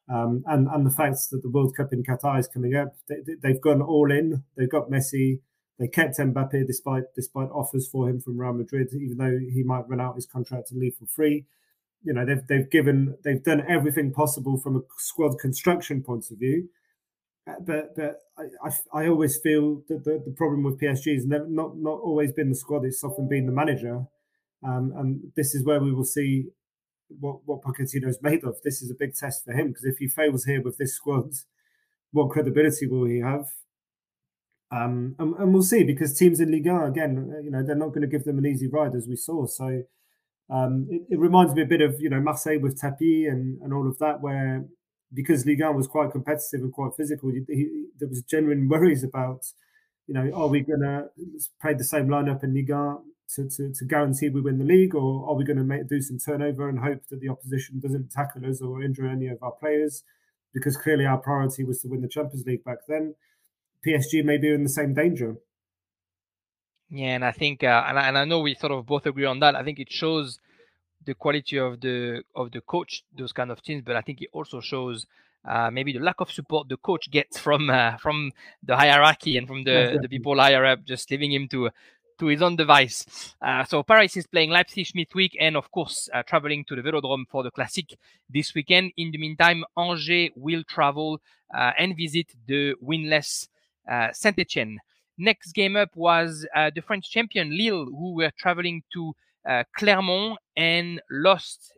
[0.09, 3.49] um, and and the fact that the World Cup in Qatar is coming up, they,
[3.49, 4.45] have gone all in.
[4.57, 5.41] They've got Messi.
[5.79, 9.89] They kept Mbappe despite despite offers for him from Real Madrid, even though he might
[9.89, 11.45] run out his contract and leave for free
[12.05, 16.39] you know they've they've given they've done everything possible from a squad construction point of
[16.39, 16.69] view
[17.49, 21.27] uh, but but I, I, I always feel that the, the problem with PSG has
[21.27, 24.05] never, not not always been the squad; it's often been the manager.
[24.65, 26.51] Um, and this is where we will see
[27.09, 28.57] what what Pochettino is made of.
[28.63, 31.33] This is a big test for him because if he fails here with this squad,
[32.13, 33.47] what credibility will he have?
[34.71, 38.01] Um, and, and, we'll see because teams in Liga again, you know, they're not going
[38.01, 39.45] to give them an easy ride as we saw.
[39.45, 39.83] So
[40.51, 43.73] um, it, it, reminds me a bit of, you know, Marseille with Tapie and, and
[43.73, 44.65] all of that, where
[45.15, 49.05] because Ligue 1 was quite competitive and quite physical, he, he, there was genuine worries
[49.05, 49.47] about,
[50.07, 51.09] you know, are we going to
[51.61, 52.99] play the same lineup in Ligue 1
[53.37, 56.19] to, to, to, guarantee we win the league, or are we going to do some
[56.19, 60.05] turnover and hope that the opposition doesn't tackle us or injure any of our players?
[60.53, 63.15] Because clearly our priority was to win the Champions League back then.
[63.87, 65.37] PSG may be in the same danger.
[66.95, 69.25] Yeah, and I think, uh, and, I, and I know we sort of both agree
[69.25, 69.57] on that.
[69.57, 70.39] I think it shows
[71.07, 74.29] the quality of the of the coach those kind of teams, but I think it
[74.33, 75.07] also shows
[75.49, 78.31] uh, maybe the lack of support the coach gets from uh, from
[78.63, 81.71] the hierarchy and from the, the people higher up, just leaving him to
[82.19, 83.35] to his own device.
[83.41, 87.25] Uh, so Paris is playing Leipzig midweek and of course uh, traveling to the Velodrome
[87.27, 87.87] for the Classic
[88.29, 88.93] this weekend.
[88.99, 91.23] In the meantime, Angers will travel
[91.55, 93.49] uh, and visit the winless
[93.91, 94.79] uh, Saint Etienne.
[95.19, 99.15] Next game up was uh, the French champion Lille, who were traveling to
[99.49, 101.73] uh, Clermont and lost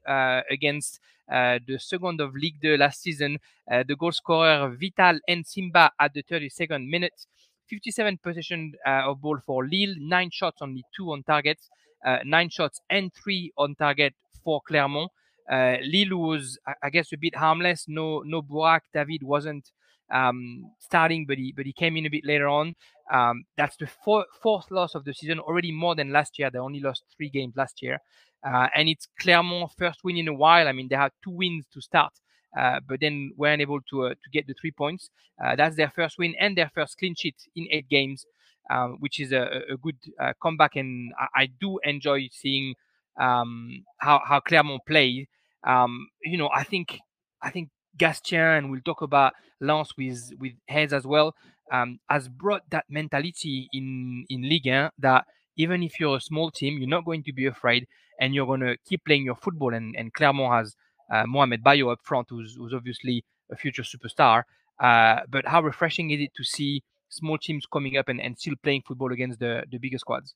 [0.50, 3.38] against the second of Ligue 2 last season.
[3.68, 7.26] the goal scorer Vital N'Simba at the 32nd minute.
[7.68, 11.58] 57 possession uh, of ball for Lille, nine shots, only two on target,
[12.04, 14.14] uh, nine shots and three on target
[14.44, 15.10] for Clermont.
[15.50, 17.86] Uh, Lille was, I guess, a bit harmless.
[17.88, 18.80] No, no Burak.
[18.92, 19.70] David wasn't
[20.14, 22.74] um, starting, but he but he came in a bit later on.
[23.12, 26.50] Um, that's the four, fourth loss of the season, already more than last year.
[26.50, 27.98] They only lost three games last year,
[28.46, 30.68] uh, and it's Clermont's first win in a while.
[30.68, 32.12] I mean, they had two wins to start,
[32.58, 35.10] uh, but then weren't able to uh, to get the three points.
[35.44, 38.24] Uh, that's their first win and their first clean sheet in eight games,
[38.70, 40.76] um, which is a, a good uh, comeback.
[40.76, 42.74] And I, I, do enjoy seeing
[43.20, 45.26] um, how how Clermont play.
[45.66, 47.00] Um, you know, I think
[47.42, 51.34] I think Gastien, and we'll talk about Lens with with Haise as well,
[51.72, 55.24] um, has brought that mentality in in Ligue 1 that
[55.56, 57.86] even if you're a small team, you're not going to be afraid,
[58.20, 59.74] and you're going to keep playing your football.
[59.74, 60.76] And, and Clermont has
[61.12, 64.42] uh, Mohamed Bayo up front, who's, who's obviously a future superstar.
[64.80, 68.54] Uh, but how refreshing is it to see small teams coming up and, and still
[68.62, 70.34] playing football against the, the bigger squads?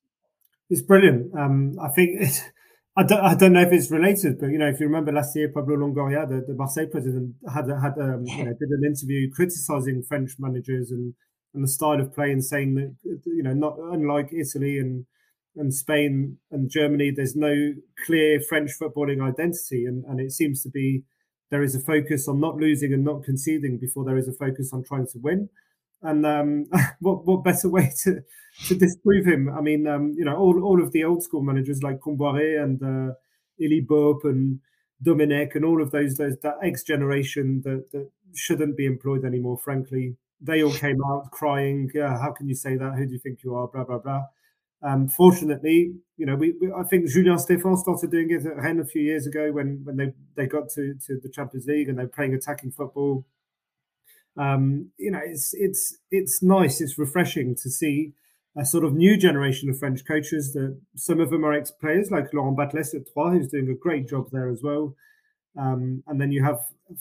[0.70, 1.34] It's brilliant.
[1.34, 2.42] Um, I think it's,
[2.98, 5.36] I don't, I don't know if it's related, but you know, if you remember last
[5.36, 9.30] year, Pablo Longoria, the, the Marseille president, had had um, you know, did an interview
[9.32, 11.14] criticizing French managers and
[11.54, 15.06] and the style of play, and saying that you know, not unlike Italy and
[15.56, 17.74] and Spain and Germany, there's no
[18.04, 21.04] clear French footballing identity, and and it seems to be
[21.50, 24.72] there is a focus on not losing and not conceding before there is a focus
[24.72, 25.48] on trying to win.
[26.02, 26.66] And um,
[27.00, 28.20] what what better way to
[28.66, 29.48] to disprove him?
[29.56, 32.82] I mean, um, you know, all, all of the old school managers like Kombouaré and
[32.82, 33.14] uh,
[33.60, 34.60] Élie Baup and
[35.04, 39.58] Domenech and all of those those that X generation that, that shouldn't be employed anymore.
[39.58, 41.90] Frankly, they all came out crying.
[41.96, 42.94] Uh, how can you say that?
[42.96, 43.68] Who do you think you are?
[43.68, 44.22] Blah blah blah.
[44.80, 48.80] Um, fortunately, you know, we, we, I think Julien Stéphan started doing it at Rennes
[48.80, 51.98] a few years ago when when they they got to to the Champions League and
[51.98, 53.24] they're playing attacking football
[54.38, 58.12] um, you know, it's it's it's nice, it's refreshing to see
[58.56, 60.52] a sort of new generation of French coaches.
[60.52, 64.08] That some of them are ex-players, like Laurent Batles at Troyes, who's doing a great
[64.08, 64.94] job there as well.
[65.58, 66.60] Um, and then you have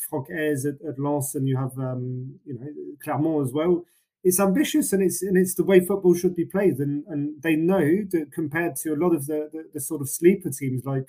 [0.10, 2.68] Franck Haise at, at Lens, and you have um, you know
[3.04, 3.86] Clermont as well.
[4.24, 6.80] It's ambitious, and it's and it's the way football should be played.
[6.80, 10.10] And and they know that compared to a lot of the the, the sort of
[10.10, 11.08] sleeper teams like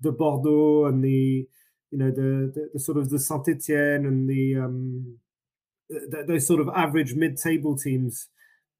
[0.00, 1.46] the Bordeaux and the
[1.92, 5.18] you know the the, the sort of the Saint Etienne and the um,
[6.26, 8.28] those sort of average mid-table teams,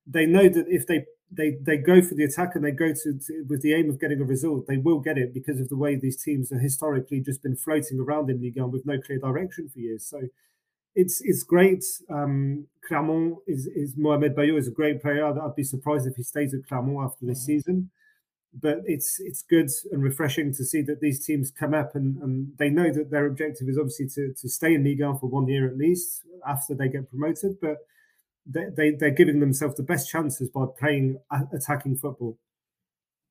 [0.06, 3.18] they know that if they they they go for the attack and they go to,
[3.18, 5.76] to, with the aim of getting a result, they will get it because of the
[5.76, 9.18] way these teams have historically just been floating around in Ligue 1 with no clear
[9.18, 10.06] direction for years.
[10.06, 10.28] So
[10.94, 11.84] it's it's great.
[12.10, 15.24] Um, Clermont is is Mohamed Bayo is a great player.
[15.24, 17.46] I'd, I'd be surprised if he stays at Clermont after this mm-hmm.
[17.46, 17.90] season
[18.60, 22.52] but it's it's good and refreshing to see that these teams come up and, and
[22.58, 25.48] they know that their objective is obviously to, to stay in Ligue 1 for one
[25.48, 27.78] year at least after they get promoted, but
[28.44, 31.18] they, they, they're giving themselves the best chances by playing
[31.52, 32.36] attacking football.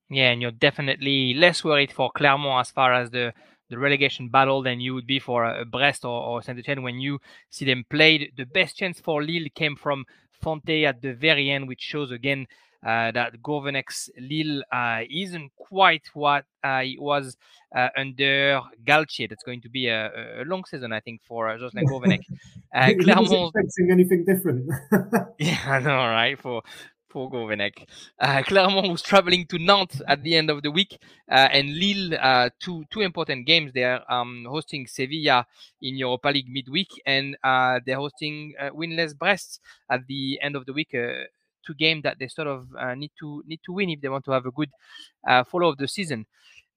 [0.10, 3.34] Yeah, and you're definitely less worried for Clermont as far as the,
[3.70, 7.00] the relegation battle than you would be for a Brest or, or Saint Etienne when
[7.00, 7.20] you
[7.50, 8.32] see them played.
[8.36, 10.06] The best chance for Lille came from
[10.42, 16.04] Fonte at the very end, which shows again uh, that Gourvenec's Lille uh, isn't quite
[16.14, 17.38] what uh, it was
[17.76, 19.30] uh, under Galtier.
[19.30, 22.22] That's going to be a, a long season, I think, for uh, Jocelyn Gourvenec.
[22.74, 24.66] Uh, Clermont expecting anything different.
[25.40, 26.40] yeah, I know, right?
[26.40, 26.62] For
[27.10, 27.86] for Gourvenec.
[28.18, 30.98] Uh, Clermont was traveling to Nantes at the end of the week,
[31.30, 33.74] uh, and Lille, uh, two two important games.
[33.74, 35.46] They're um, hosting Sevilla
[35.82, 39.60] in Europa League midweek, and uh, they're hosting uh, winless Brest
[39.90, 40.96] at the end of the week.
[40.96, 41.26] Uh,
[41.66, 44.32] two games that they sort of need to need to win if they want to
[44.32, 44.70] have a good
[45.48, 46.26] follow of the season.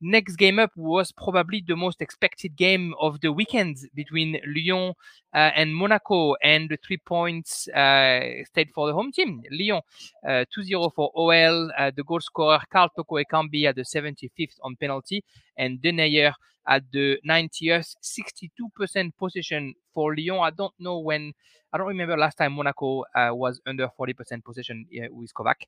[0.01, 4.93] Next game up was probably the most expected game of the weekend between Lyon uh,
[5.35, 9.43] and Monaco, and the three points uh, stayed for the home team.
[9.51, 9.81] Lyon
[10.27, 11.71] uh, 2-0 for OL.
[11.79, 15.23] Uh, the goal scorer Karl Toko Ekambi at the 75th on penalty,
[15.57, 16.33] and Denayer
[16.67, 17.95] at the 90th.
[18.03, 20.41] 62% possession for Lyon.
[20.41, 21.33] I don't know when
[21.75, 25.67] I don't remember last time Monaco uh, was under 40% possession uh, with Kovac.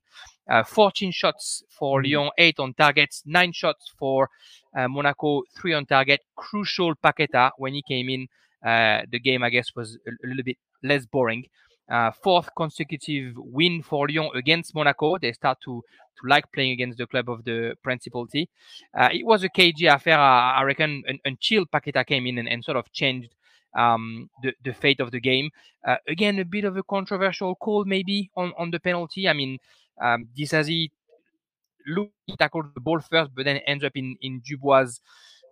[0.49, 2.15] Uh, 14 shots for mm-hmm.
[2.15, 4.29] Lyon, 8 on targets, 9 shots for
[4.77, 6.21] uh, Monaco, 3 on target.
[6.37, 8.27] Crucial Paqueta when he came in.
[8.65, 11.45] Uh, the game, I guess, was a, a little bit less boring.
[11.89, 15.17] Uh, fourth consecutive win for Lyon against Monaco.
[15.17, 15.81] They start to
[16.17, 18.49] to like playing against the club of the principality.
[18.97, 22.77] Uh, it was a cagey affair, I reckon, until Paqueta came in and, and sort
[22.77, 23.35] of changed
[23.77, 25.49] um, the, the fate of the game.
[25.87, 29.27] Uh, again, a bit of a controversial call maybe on, on the penalty.
[29.29, 29.59] I mean,
[30.01, 30.89] um, Disasi
[31.85, 34.99] looked tackled the ball first, but then ends up in, in Dubois'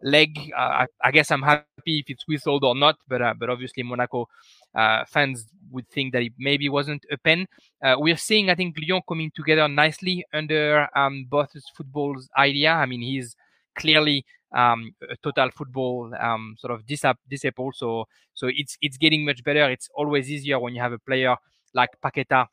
[0.05, 0.51] leg.
[0.55, 3.83] Uh, I, I, guess I'm happy if it's whistled or not, but uh, but obviously
[3.83, 4.27] Monaco
[4.73, 7.47] uh, fans would think that it maybe wasn't a pen.
[7.83, 11.27] We're seeing, I think, Lyon coming together nicely under um,
[11.75, 12.71] football's idea.
[12.71, 13.35] I mean, he's
[13.75, 14.25] clearly
[14.55, 17.71] um, a total football um, sort of disciple.
[17.75, 19.69] So so it's it's getting much better.
[19.69, 21.35] It's always easier when you have a player
[21.73, 22.47] like Paqueta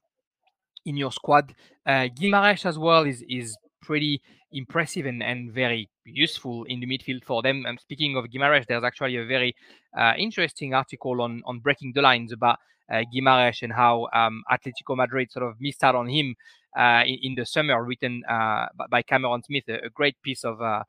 [0.85, 1.55] in your squad.
[1.87, 4.21] Uh, Guimaraes as well is is pretty
[4.53, 7.65] impressive and, and very useful in the midfield for them.
[7.67, 9.55] And speaking of Guimaraes, there's actually a very
[9.97, 12.59] uh, interesting article on on breaking the lines about
[12.91, 16.35] uh, Guimaraes and how um, Atletico Madrid sort of missed out on him
[16.77, 20.61] uh, in, in, the summer, written uh, by Cameron Smith, a, a great piece of
[20.61, 20.83] uh,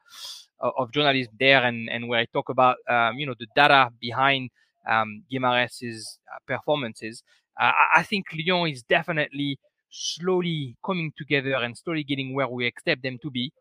[0.59, 4.49] of journalism there, and and where I talk about um, you know the data behind
[4.87, 7.23] um, Guimaraes's uh, performances.
[7.59, 9.59] Uh, I think Lyon is definitely
[9.93, 13.51] slowly coming together and slowly getting where we expect them to be.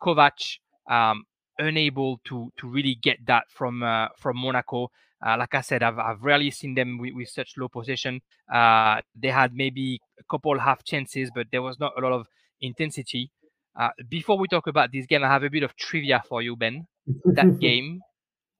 [0.00, 0.58] Kovac
[0.88, 1.24] um,
[1.58, 4.90] unable to to really get that from uh, from Monaco.
[5.24, 8.20] Uh, like I said, I've, I've rarely seen them with, with such low possession.
[8.52, 12.26] Uh, they had maybe a couple half chances, but there was not a lot of
[12.60, 13.30] intensity.
[13.74, 16.56] Uh, before we talk about this game, I have a bit of trivia for you,
[16.56, 16.86] Ben.
[17.24, 18.02] That game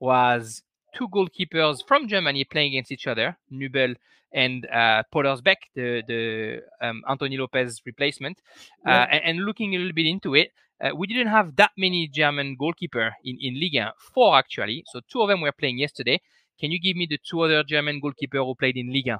[0.01, 0.63] was
[0.95, 3.97] two goalkeepers from Germany playing against each other, Nübel
[4.33, 8.39] and uh, Pollersbeck, the, the um, Anthony Lopes replacement.
[8.87, 10.51] Uh, and, and, looking a little bit into it,
[10.83, 14.85] uh, we didn't have that many German goalkeeper in, in Ligue 1, four actually.
[14.93, 16.21] So two of them were playing yesterday.
[16.61, 19.19] Can you give me the two other German goalkeeper who played in Liga?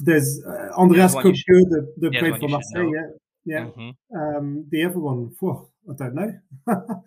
[0.00, 3.06] There's uh, Andreas Köpke, the, the played for Marseille, yeah.
[3.44, 3.64] Yeah.
[3.66, 4.16] Mm-hmm.
[4.16, 6.32] Um, the other one, whew, I don't know.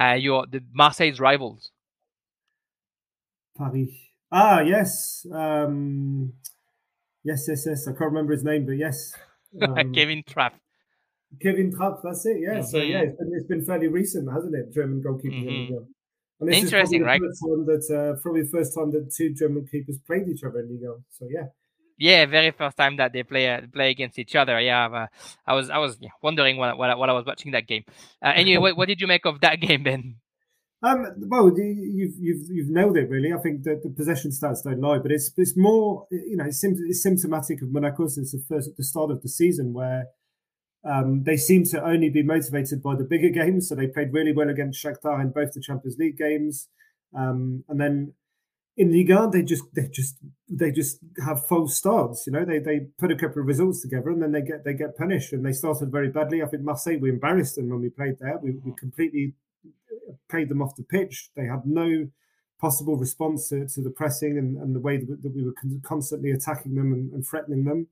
[0.00, 1.70] uh, you're the Marseille's rivals.
[3.56, 3.90] Paris.
[4.30, 5.26] Ah, yes.
[5.32, 6.32] Um,
[7.22, 7.86] yes, yes, yes.
[7.86, 9.12] I can't remember his name, but yes.
[9.60, 10.54] Um, Kevin Trapp.
[11.42, 12.38] Kevin Trapp, that's it.
[12.40, 12.54] Yeah.
[12.54, 12.66] Mm-hmm.
[12.68, 14.72] So yeah, it's been, it's been, fairly recent, hasn't it?
[14.72, 15.34] German goalkeeper.
[15.34, 15.74] Mm-hmm.
[16.40, 17.20] And this Interesting, is right?
[17.20, 20.94] That uh, probably the first time that two German keepers played each other in Liga.
[21.10, 21.48] So yeah.
[21.98, 24.58] Yeah, very first time that they play uh, play against each other.
[24.58, 25.06] Yeah, uh,
[25.46, 27.84] I was I was yeah, wondering while, while, while I was watching that game.
[28.20, 30.16] Uh, anyway, what, what did you make of that game, Ben?
[30.84, 33.32] Um, well, you've you've you've nailed it really.
[33.32, 36.62] I think that the possession stats don't lie, but it's it's more you know it's,
[36.64, 40.06] it's symptomatic of Monaco since the first the start of the season where
[40.84, 43.68] um, they seem to only be motivated by the bigger games.
[43.68, 46.68] So they played really well against Shakhtar in both the Champions League games,
[47.16, 48.14] um, and then
[48.76, 50.16] in Liga, they just they just
[50.48, 52.26] they just have false starts.
[52.26, 54.74] You know, they they put a couple of results together and then they get they
[54.74, 55.32] get punished.
[55.32, 56.42] And they started very badly.
[56.42, 58.38] I think Marseille we embarrassed them when we played there.
[58.42, 59.34] We, we completely
[60.28, 61.30] played them off the pitch.
[61.36, 62.08] They had no
[62.60, 66.74] possible response to, to the pressing and, and the way that we were constantly attacking
[66.76, 67.88] them and, and threatening them.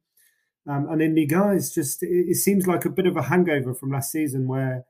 [0.67, 3.75] Um, and in Liga, it's just it, it seems like a bit of a hangover
[3.75, 4.85] from last season where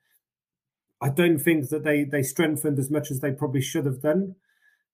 [1.01, 4.37] I don't think that they they strengthened as much as they probably should have done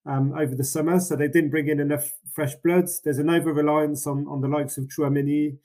[0.05, 1.01] um, over the summer.
[1.01, 3.01] So they didn't bring in enough fresh bloods.
[3.03, 5.59] There's an over reliance on, on the likes of Tchouameni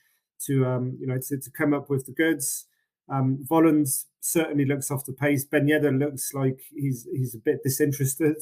[0.47, 2.65] to um, you know to, to come up with the goods.
[3.11, 3.89] Um, Volland
[4.21, 5.43] certainly looks off the pace.
[5.43, 8.37] Ben Yedder looks like he's he's a bit disinterested.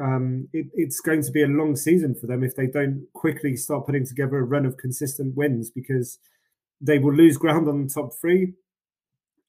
[0.00, 3.56] Um, it, it's going to be a long season for them if they don't quickly
[3.56, 6.18] start putting together a run of consistent wins because
[6.80, 8.54] they will lose ground on the top three.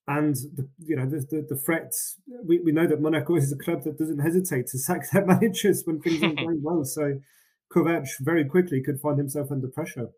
[0.08, 2.16] And the, you know the, the, the threats.
[2.46, 5.84] We, we know that Monaco is a club that doesn't hesitate to sack their managers
[5.84, 6.86] when things aren't going well.
[6.86, 7.20] So
[7.74, 10.10] Kovac very quickly could find himself under pressure.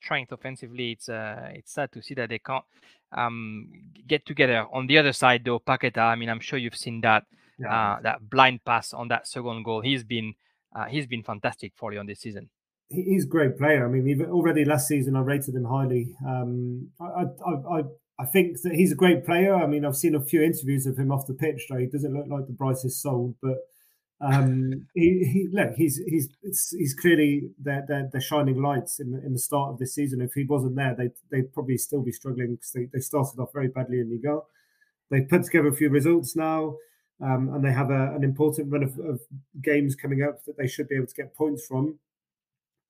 [0.00, 0.92] Strength offensively.
[0.92, 2.64] It's uh, it's sad to see that they can't
[3.12, 3.68] um,
[4.06, 4.66] get together.
[4.72, 5.98] On the other side, though, Paqueta.
[5.98, 7.24] I mean, I'm sure you've seen that
[7.58, 7.74] yeah.
[7.74, 9.80] uh, that blind pass on that second goal.
[9.80, 10.34] He's been
[10.74, 12.50] uh, he's been fantastic for you on this season.
[12.90, 13.84] He's a great player.
[13.84, 16.16] I mean, even already last season I rated him highly.
[16.26, 17.82] Um, I, I, I,
[18.18, 19.54] I think that he's a great player.
[19.54, 21.66] I mean, I've seen a few interviews of him off the pitch.
[21.68, 23.58] Though he doesn't look like the brightest soul, but
[24.20, 26.28] um, he, he look he's he's
[26.76, 30.20] he's clearly their, their, their shining lights in the, in the start of this season.
[30.20, 33.52] If he wasn't there, they they'd probably still be struggling because they, they started off
[33.52, 34.40] very badly in Liga.
[35.10, 36.76] They've put together a few results now.
[37.20, 39.20] Um, and they have a, an important run of, of,
[39.60, 41.98] games coming up that they should be able to get points from.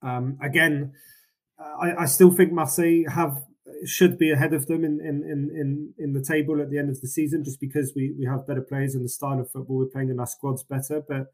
[0.02, 0.92] Um, again,
[1.58, 3.42] I, I, still think Marseille have
[3.84, 7.00] should be ahead of them in, in, in, in, the table at the end of
[7.00, 9.86] the season, just because we, we have better players and the style of football we're
[9.86, 11.02] playing in our squads better.
[11.06, 11.32] But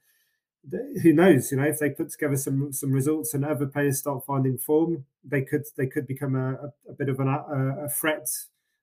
[1.03, 1.51] who knows?
[1.51, 5.05] You know, if they put together some some results and other players start finding form,
[5.23, 8.29] they could they could become a, a, bit of an, a, a threat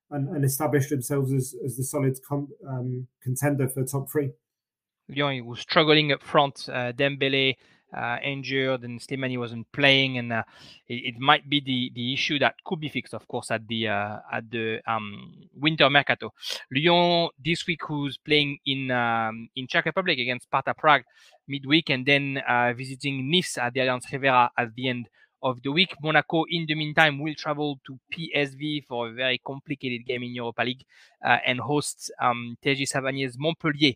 [0.09, 4.31] and, and establish themselves as, as the solid com, um, contender for top three.
[5.09, 6.69] Lyon was struggling up front.
[6.69, 7.55] Uh, Dembele
[7.95, 10.43] uh, injured and Slimani wasn't playing, and uh,
[10.87, 13.87] it, it, might be the, the issue that could be fixed, of course, at the
[13.87, 16.33] uh, at the um, winter mercato.
[16.71, 21.03] Lyon this week who's playing in um, in Czech Republic against Sparta Prague
[21.47, 25.07] midweek, and then uh, visiting Nice at the Allianz Riviera at the end
[25.43, 25.93] of the week.
[26.01, 30.63] Monaco, in the meantime, will travel to PSV for a very complicated game in Europa
[30.63, 30.85] League
[31.25, 33.93] uh, and host um, Téji Savanier's Montpellier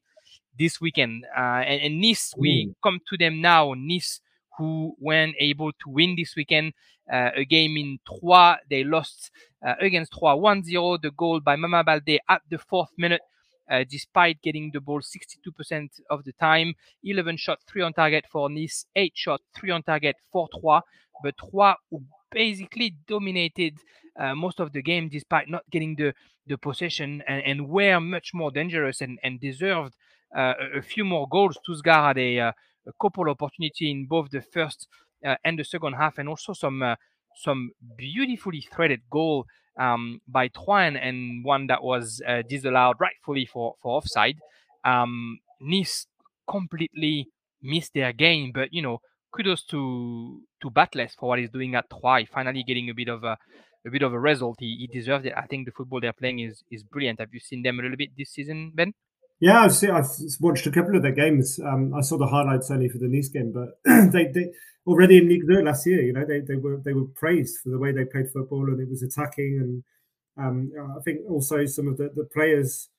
[0.58, 1.26] this weekend.
[1.36, 3.74] Uh, and, and, Nice, we come to them now.
[3.76, 4.22] Nice,
[4.58, 6.74] who weren't able to win this weekend,
[7.12, 8.58] uh, a game in Troyes.
[8.70, 9.32] They lost
[9.66, 10.98] uh, against Troyes 1 0.
[10.98, 13.22] The goal by Mama Balde at the fourth minute.
[13.68, 16.76] Uh, despite getting the ball 62% of the time.
[17.04, 20.84] 11 shot, 3 on target for Nice, 8 shot, 3 on target for Troyes
[21.24, 23.78] but Troyes who basically dominated
[24.20, 26.14] uh, most of the game despite not getting the,
[26.48, 29.94] the possession and, and were much more dangerous and, and deserved
[30.34, 31.58] a, a, few more goals.
[31.68, 32.52] Touzghar had a, uh,
[32.88, 34.88] a couple opportunity in both the first
[35.26, 36.96] uh, and the second half and also some uh,
[37.36, 39.46] some beautifully threaded goal
[39.80, 44.38] um, by Troyes and one that was uh, disallowed rightfully for, for offside.
[44.84, 46.08] Um, nice
[46.50, 47.30] completely
[47.62, 49.00] missed their game, but you know
[49.36, 53.24] kudos to to Batles for what he's doing at Troyes, finally getting a bit of
[53.24, 53.38] a
[53.86, 54.58] a bit of a result.
[54.60, 55.34] He, he deserves it.
[55.36, 57.20] I think the football they're playing is is brilliant.
[57.20, 58.94] Have you seen them a little bit this season, Ben?
[59.40, 60.08] Yeah, I've seen, I've
[60.40, 61.60] watched a couple of their games.
[61.60, 63.80] Um, I saw the highlights only for the Nice game, but
[64.12, 64.52] they, they
[64.88, 66.02] already in Ligue 2 last year.
[66.02, 68.80] You know, they, they were they were praised for the way they played football and
[68.80, 69.60] it was attacking.
[69.60, 69.84] And
[70.38, 72.90] um, I think also some of the, the players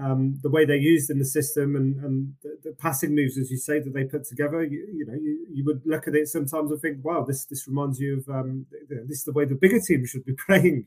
[0.00, 3.50] um, the way they're used in the system and, and the, the, passing moves, as
[3.50, 6.28] you say, that they put together, you, you know, you, you, would look at it
[6.28, 9.56] sometimes and think, wow, this this reminds you of um, this is the way the
[9.56, 10.86] bigger team should be playing.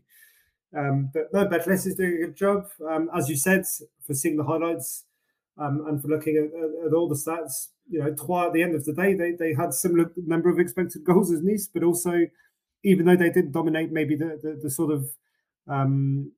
[0.76, 3.66] Um, but no, Batles is doing a good job, um, as you said,
[4.06, 5.04] for seeing the highlights
[5.58, 7.70] um, and for looking at, at, at, all the stats.
[7.90, 10.60] You know, Troyes at the end of the day, they they had similar number of
[10.60, 12.28] expected goals as Nice, but also,
[12.84, 15.10] even though they didn't dominate, maybe the the, the sort of
[15.68, 16.32] um,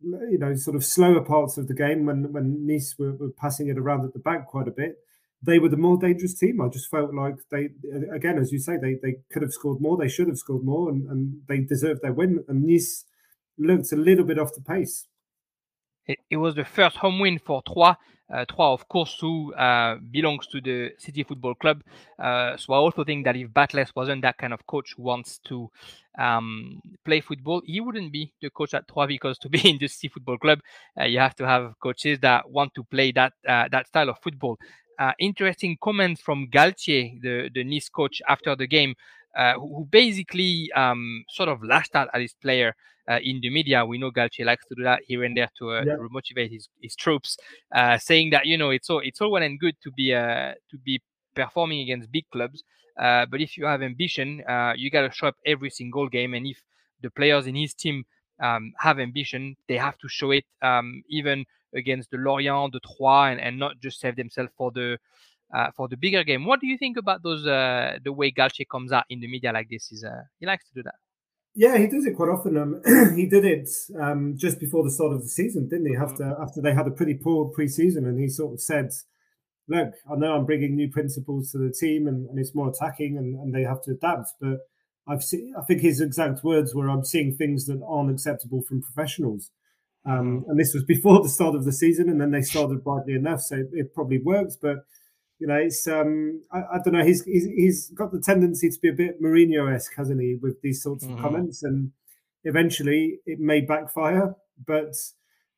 [0.00, 3.68] you know sort of slower parts of the game when when Nice were, were, passing
[3.68, 4.96] it around at the back quite a bit.
[5.42, 6.60] They were the more dangerous team.
[6.60, 7.70] I just felt like they
[8.14, 9.96] again, as you say, they they could have scored more.
[9.96, 12.44] They should have scored more, and, and they deserved their win.
[12.48, 13.04] And Nice
[13.58, 15.06] looked a little bit off the pace.
[16.06, 17.96] It, it was the first home win for Troyes
[18.32, 21.82] uh, Troyes, of course, who uh, belongs to the City Football Club.
[22.18, 25.38] Uh, so I also think that if Batles wasn't that kind of coach who wants
[25.44, 25.70] to
[26.18, 29.88] um, play football, he wouldn't be the coach at Troyes because to be in the
[29.88, 30.60] City Football Club,
[30.98, 34.18] uh, you have to have coaches that want to play that uh, that style of
[34.22, 34.58] football.
[34.98, 38.94] Uh, interesting comments from Galtier, the, the Nice coach, after the game,
[39.54, 42.74] who basically um, sort of lashed out at his player
[43.08, 43.84] uh, in the media.
[43.84, 45.96] We know Galtier likes to do that here and there to, uh, yeah.
[45.96, 47.36] to motivate his, his troops,
[47.74, 50.52] uh, saying that you know it's all it's all well and good to be uh,
[50.70, 51.00] to be
[51.34, 52.62] performing against big clubs,
[52.98, 56.34] uh, but if you have ambition, uh, you got to show up every single game.
[56.34, 56.62] And if
[57.02, 58.04] the players in his team
[58.40, 63.32] um, have ambition, they have to show it um, even against the Lorient, the Troyes,
[63.32, 64.98] and, and not just save themselves for the
[65.54, 66.44] uh, for the bigger game.
[66.44, 69.52] What do you think about those uh, the way Galtier comes out in the media
[69.52, 69.92] like this?
[69.92, 70.96] Is uh, he likes to do that?
[71.54, 72.56] Yeah, he does it quite often.
[72.56, 72.82] Um,
[73.16, 73.68] he did it
[74.00, 75.96] um, just before the start of the season, didn't he?
[75.96, 76.42] After mm-hmm.
[76.42, 78.90] after they had a pretty poor preseason, and he sort of said,
[79.68, 83.16] "Look, I know I'm bringing new principles to the team, and, and it's more attacking,
[83.16, 84.30] and, and they have to adapt.
[84.40, 84.58] But
[85.06, 85.54] I've seen.
[85.56, 89.52] I think his exact words were, "I'm seeing things that aren't acceptable from professionals."
[90.04, 90.50] Um, mm.
[90.50, 93.42] And this was before the start of the season, and then they started brightly enough,
[93.42, 94.56] so it probably works.
[94.60, 94.78] But
[95.38, 97.04] you know, it's um, I, I don't know.
[97.04, 100.60] He's, he's, he's got the tendency to be a bit Mourinho esque, hasn't he, with
[100.62, 101.14] these sorts mm-hmm.
[101.14, 101.92] of comments, and
[102.44, 104.34] eventually it may backfire.
[104.66, 104.94] But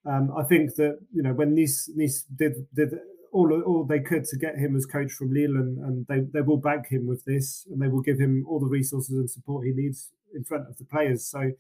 [0.05, 2.95] um, I think that you know when Nice Nice did did
[3.33, 6.41] all all they could to get him as coach from Lille, and, and they they
[6.41, 9.67] will back him with this, and they will give him all the resources and support
[9.67, 11.27] he needs in front of the players.
[11.27, 11.53] So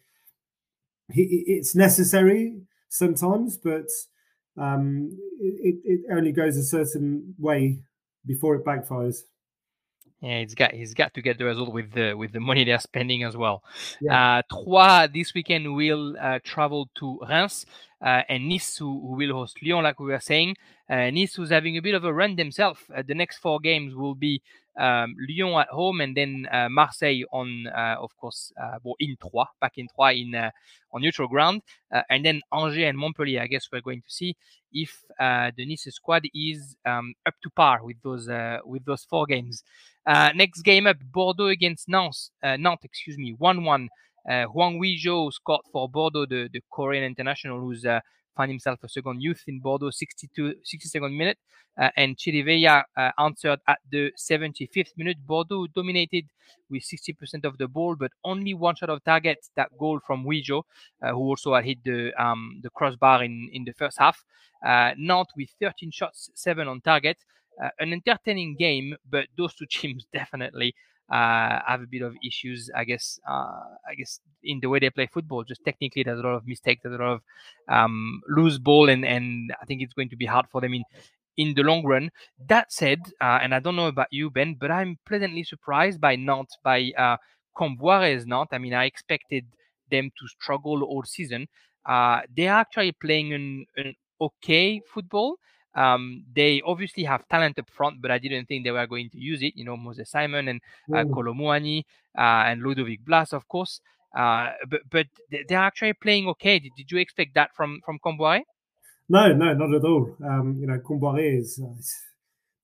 [1.12, 3.86] he, it's necessary sometimes, but
[4.56, 7.82] um, it, it only goes a certain way
[8.26, 9.18] before it backfires.
[10.20, 12.78] Yeah, he's got he's got to get the result with the with the money they're
[12.78, 13.62] spending as well.
[14.00, 14.38] Yeah.
[14.38, 17.66] Uh, Troyes this weekend will uh, travel to Reims
[18.00, 20.56] uh, and Nice, who, who, will host Lyon, like we were saying.
[20.88, 22.80] Uh, nice, who's having a bit of a run themselves.
[22.94, 24.40] Uh, the next four games will be
[24.78, 28.52] um, Lyon at home and then uh, Marseille on, of course,
[28.82, 31.62] well, in Troyes, back in Troyes in on neutral ground,
[32.10, 33.42] and then Angers and Montpellier.
[33.42, 34.36] I guess we're going to see
[34.72, 38.28] if the Nice squad is um, up to par with those
[38.64, 39.62] with those four games.
[40.06, 42.30] next game up, Bordeaux against Nantes.
[42.42, 43.88] Nantes, excuse me, one-one.
[44.28, 48.00] Uh, Hwang Ui-jo scored for Bordeaux, the, the Korean international who's uh,
[48.36, 51.38] found himself a second youth in Bordeaux, 62, 62nd minute.
[51.78, 55.18] Uh, and Chirivella uh, answered at the 75th minute.
[55.26, 56.26] Bordeaux dominated
[56.70, 59.38] with 60% of the ball, but only one shot of target.
[59.56, 60.64] That goal from Ui-jo,
[61.02, 64.24] uh, who also had hit the um, the crossbar in, in the first half.
[64.64, 67.18] Uh, Nantes with 13 shots, seven on target.
[67.62, 70.74] Uh, an entertaining game, but those two teams definitely
[71.10, 73.18] uh, have a bit of issues, I guess.
[73.28, 76.46] Uh, I guess in the way they play football, just technically, there's a lot of
[76.46, 77.20] mistakes, there's a lot of
[77.68, 80.84] um, loose ball, and and I think it's going to be hard for them in
[81.36, 82.10] in the long run.
[82.48, 86.16] That said, uh, and I don't know about you, Ben, but I'm pleasantly surprised by
[86.16, 87.16] Nantes, by uh,
[87.56, 88.52] Kombouaré's Nantes.
[88.52, 89.44] I mean, I expected
[89.90, 91.46] them to struggle all season.
[91.84, 95.36] Uh, they are actually playing an, an okay football.
[95.76, 99.18] Um, they obviously have talent up front, but I didn't think they were going to
[99.18, 99.52] use it.
[99.56, 100.60] You know, Moses Simon and
[100.92, 101.84] uh, mm.
[102.18, 103.80] Uh, and Ludovic Blas, of course.
[104.16, 106.58] Uh, but but they're actually playing okay.
[106.58, 108.40] Did, did you expect that from from Kombouaré?
[109.08, 110.16] No, no, not at all.
[110.24, 111.74] Um, you know, Kombouaré is uh,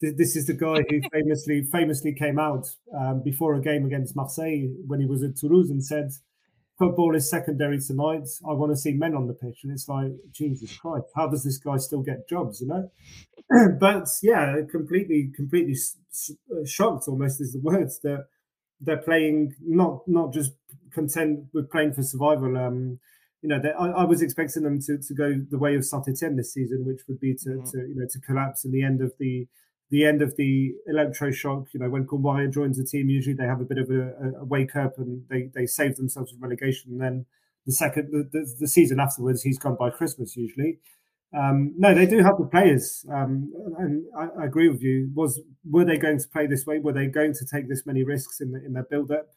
[0.01, 2.67] this is the guy who famously famously came out
[2.99, 6.11] um, before a game against Marseille when he was at Toulouse and said,
[6.83, 8.27] "Football is secondary tonight.
[8.49, 11.45] I want to see men on the pitch." And it's like, Jesus Christ, how does
[11.45, 12.61] this guy still get jobs?
[12.61, 12.91] You know.
[13.79, 15.77] but yeah, completely, completely
[16.51, 17.05] uh, shocked.
[17.07, 18.27] Almost is the words that
[18.81, 20.53] they're playing not not just
[20.93, 22.57] content with playing for survival.
[22.57, 22.99] Um,
[23.43, 26.37] you know, I, I, was expecting them to, to go the way of Saint Etienne
[26.37, 27.71] this season, which would be to, mm-hmm.
[27.71, 29.47] to you know to collapse in the end of the
[29.93, 31.67] the end of the electroshock.
[31.73, 34.45] You know, when Kombouaré joins the team, usually they have a bit of a, a,
[34.45, 36.93] wake up and they they save themselves from relegation.
[36.93, 37.27] And then
[37.67, 40.79] the second the, the, the season afterwards, he's gone by Christmas usually.
[41.39, 45.11] Um, no, they do have the players, um, and I, I, agree with you.
[45.15, 46.79] Was were they going to play this way?
[46.79, 49.31] Were they going to take this many risks in the, in their build up?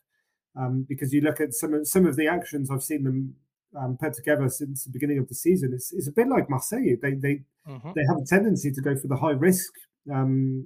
[0.60, 3.36] Um, because you look at some of some of the actions I've seen them
[3.80, 5.72] um, put together since the beginning of the season.
[5.74, 6.98] It's, it's a bit like Marseille.
[7.02, 7.92] They they mm-hmm.
[7.96, 9.72] they have a tendency to go for the high risk
[10.14, 10.66] um,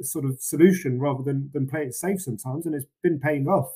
[0.00, 3.72] sort of solution rather than than play it safe sometimes, and it's been paying off.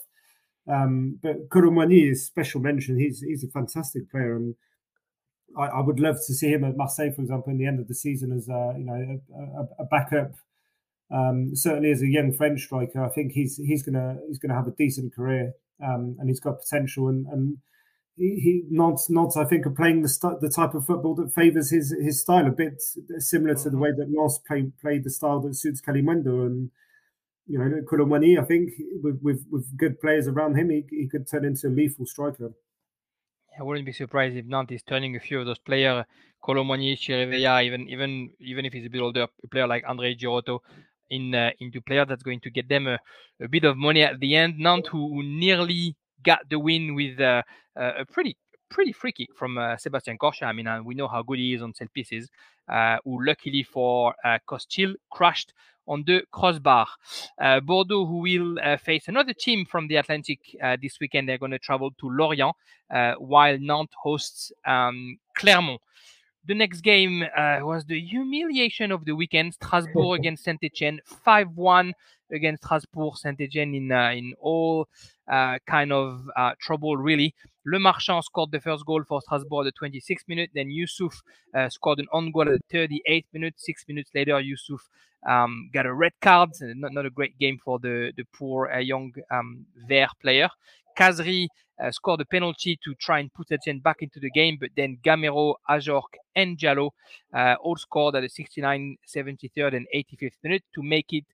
[0.68, 2.98] Um, but Kolo Muani is special mention.
[2.98, 4.54] He's he's a fantastic player, and
[5.56, 7.88] I, I, would love to see him at Marseille, for example, in the end of
[7.88, 10.32] the season as a you know a, a, a backup.
[11.10, 14.66] Um, certainly, as a young French striker, I think he's he's gonna he's gonna have
[14.66, 15.52] a decent career,
[15.84, 17.08] um, and he's got potential.
[17.08, 17.58] And, and
[18.16, 19.36] he, he nods nods.
[19.36, 22.46] I think of playing the st- the type of football that favours his his style,
[22.46, 22.82] a bit
[23.18, 23.80] similar to the mm-hmm.
[23.80, 26.70] way that Lens played played the style that suits Kalimuendo and
[27.46, 28.40] you know Kolo Muani.
[28.40, 28.70] I think
[29.02, 32.52] with, with with good players around him, he, he could turn into a lethal striker.
[33.58, 36.04] I wouldn't be surprised if Nantes is turning a few of those players,
[36.42, 40.14] Kolo Muani, Chirivella, even even even if he's a bit older, a player like Andre
[40.14, 40.60] Girotto,
[41.10, 42.98] in uh, into player that's going to get them a,
[43.42, 44.58] a, bit of money at the end.
[44.58, 45.96] Nantes, who, who nearly
[46.26, 47.42] got the win with uh,
[47.76, 48.36] a pretty
[48.68, 50.48] pretty free kick from uh, Sébastien Corchia.
[50.48, 52.28] I mean, uh, we know how good he is on set pieces.
[52.68, 55.52] Uh, who luckily for uh, Costil crashed
[55.86, 56.88] on the crossbar.
[57.40, 60.40] Uh, Bordeaux, who will uh, face another team from the Atlantic
[60.82, 62.56] this weekend, they're going to travel to Lorient,
[63.18, 65.80] while Nantes hosts um, Clermont.
[66.46, 71.92] The next game uh, was the humiliation of the weekend: Strasbourg against Saint Etienne, five-one
[72.32, 73.16] against Strasbourg.
[73.16, 74.88] Saint Etienne in in all
[75.66, 76.28] kind of
[76.60, 77.34] trouble, really.
[77.66, 80.50] Le Marchand scored the first goal for Strasbourg at the 26th minute.
[80.54, 81.20] Then Yusuf
[81.52, 83.54] uh, scored an on goal at the 38th minute.
[83.56, 84.88] Six minutes later, Yusuf
[85.28, 86.50] um, got a red card.
[86.60, 90.48] Not, not a great game for the, the poor uh, young um, Vert player.
[90.96, 91.48] Khazri
[91.82, 94.98] uh, scored a penalty to try and put Etienne back into the game, but then
[95.04, 96.90] Gameiro, Ajorque, and Diallo
[97.34, 101.24] uh, all scored at the 69, 73rd, and 85th minute to make it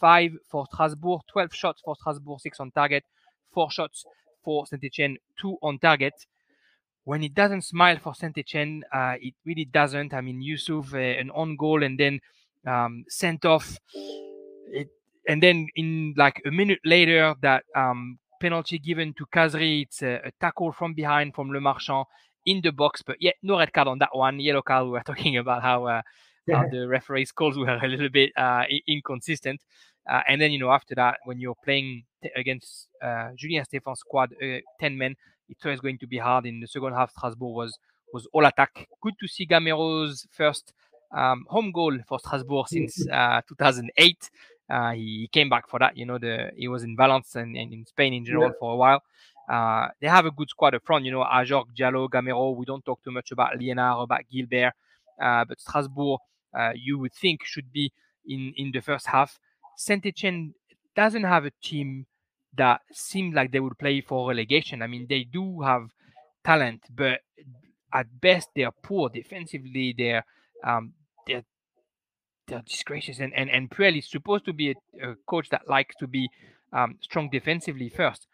[0.00, 3.04] five for Strasbourg, 12 shots for Strasbourg, six on target,
[3.52, 4.04] four shots
[4.44, 6.14] for Saint Etienne, two on target.
[7.04, 10.14] When it doesn't smile for Saint Etienne, uh, it really doesn't.
[10.14, 12.20] I mean, Yusuf, uh, an on goal, and then
[12.66, 13.78] um, sent off.
[14.66, 14.88] It,
[15.28, 19.82] and then in like a minute later, that um, penalty given to Khazri.
[19.84, 22.04] It's a, a, tackle from behind from Le Marchand
[22.44, 24.38] in the box, but yeah, no red card on that one.
[24.38, 24.84] Yellow card.
[24.84, 26.02] We were talking about how, uh,
[26.46, 26.58] yeah.
[26.58, 29.60] how the referee's calls were a little bit uh, inconsistent.
[30.10, 34.00] Uh, and then you know after that, when you're playing t- against uh, Julien Stéphan's
[34.00, 35.14] squad, uh, ten men,
[35.48, 36.44] it's always going to be hard.
[36.44, 37.78] In the second half, Strasbourg was
[38.12, 38.86] was all attack.
[39.00, 40.74] Good to see Gameiro's first
[41.16, 44.30] um, home goal for Strasbourg since uh, 2008.
[44.68, 45.96] Uh, he came back for that.
[45.96, 48.58] You know, the he was in Valence and, and in Spain in general yeah.
[48.58, 49.02] for a while.
[49.48, 51.04] Uh, they have a good squad up front.
[51.04, 52.56] You know, Ajorque, Diallo, Gameiro.
[52.56, 54.72] We don't talk too much about Liénard, about Guilbert,
[55.20, 56.20] uh, but Strasbourg,
[56.58, 57.92] uh, you would think should be
[58.26, 59.38] in in the first half.
[59.76, 60.54] Saint Etienne
[60.96, 62.06] doesn't have a team
[62.56, 64.80] that seems like they would play for relegation.
[64.80, 65.90] I mean, they do have
[66.44, 67.20] talent, but
[67.92, 69.94] at best they are poor defensively.
[69.96, 70.24] They're
[70.62, 70.92] um,
[72.46, 73.18] they're they're disgracious.
[73.20, 76.28] And and and Puel is supposed to be a, a coach that likes to be
[76.72, 78.26] um, strong defensively first.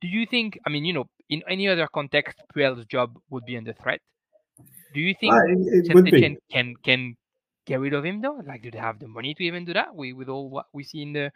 [0.00, 0.58] Do you think?
[0.66, 4.00] I mean, you know, in any other context, Puel's job would be under threat.
[4.94, 7.16] Do you think uh, can can can
[7.66, 8.40] get rid of him though?
[8.46, 9.94] Like, do they have the money to even do that?
[9.94, 11.30] We with all what we see in the,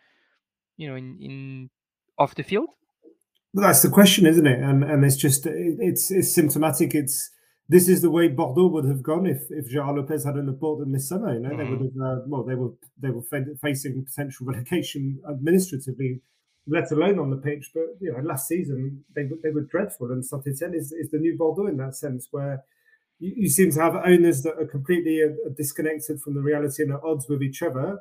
[0.77, 1.71] you know, in in
[2.19, 2.71] off the field.
[3.55, 4.61] Well, that's the question, isn't it?
[4.61, 6.95] And and it's just it's it's symptomatic.
[6.95, 7.31] It's
[7.69, 10.93] this is the way Bordeaux would have gone if if Gerard Lopez hadn't bought them
[10.93, 11.33] this summer.
[11.33, 11.59] You know, mm-hmm.
[11.59, 12.19] they would have.
[12.19, 13.23] Uh, well, they were they were
[13.63, 16.21] facing potential relegation administratively,
[16.67, 17.71] let alone on the pitch.
[17.73, 21.19] But you know, last season they they were dreadful, and Saint Etienne is, is the
[21.19, 22.65] new Bordeaux in that sense, where
[23.19, 26.93] you, you seem to have owners that are completely uh, disconnected from the reality and
[26.93, 28.01] at odds with each other.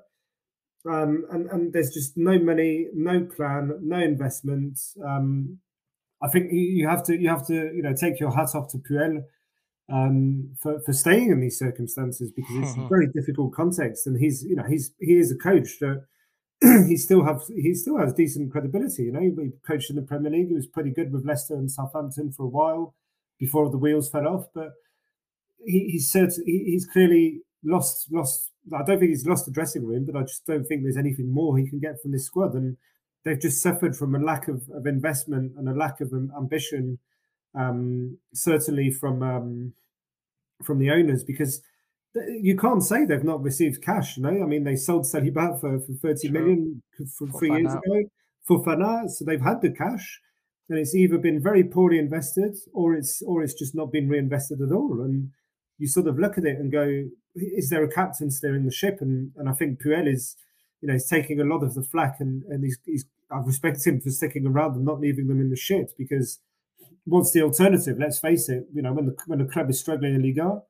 [0.90, 4.80] Um, and and there's just no money, no plan, no investment.
[5.06, 5.60] Um,
[6.24, 8.80] I think you have to you have to you know take your hat off to
[8.80, 9.24] Puel
[9.90, 14.44] um, for for staying in these circumstances because it's a very difficult context, and he's
[14.44, 16.06] you know he's he is a coach that
[16.88, 19.04] he still have he still has decent credibility.
[19.04, 19.32] You know, he
[19.66, 20.50] coached in the Premier League.
[20.50, 22.94] He was pretty good with Leicester and Southampton for a while
[23.40, 24.46] before the wheels fell off.
[24.54, 24.74] But
[25.66, 28.52] he, he's said he, he's clearly lost lost.
[28.74, 31.34] I don't think he's lost the dressing room, but I just don't think there's anything
[31.34, 32.54] more he can get from this squad.
[32.54, 32.78] And
[33.26, 37.00] they've just suffered from a lack of, of investment and a lack of ambition
[37.56, 39.74] um, certainly from um,
[40.64, 41.62] from the owners because
[42.42, 44.18] you can't say they've not received cash.
[44.18, 46.34] You know, I mean, they sold Saliba for, for thirty sure.
[46.34, 48.04] million for, for three years ago
[48.50, 50.20] Fofana, so they've had the cash,
[50.70, 54.62] and it's either been very poorly invested or it's or it's just not been reinvested
[54.62, 55.02] at all.
[55.02, 55.30] And
[55.78, 58.98] you sort of look at it and go, is there a captain steering the ship?
[59.02, 60.36] And and I think Puel is,
[60.82, 63.86] you know, he's taking a lot of the flack, and and he's, he's I respect
[63.86, 66.40] him for sticking around and not leaving them in the shit because
[67.06, 67.98] what's the alternative?
[68.00, 68.68] Let's face it.
[68.74, 70.62] You know, when the when the club is struggling in Liga,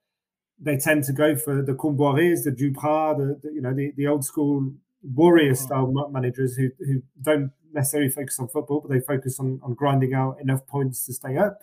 [0.59, 4.07] they tend to go for the Kombouarés, the Dupraz, the, the, you know the, the
[4.07, 4.73] old school
[5.03, 5.65] warrior mm-hmm.
[5.65, 10.13] style managers who who don't necessarily focus on football, but they focus on on grinding
[10.13, 11.59] out enough points to stay up.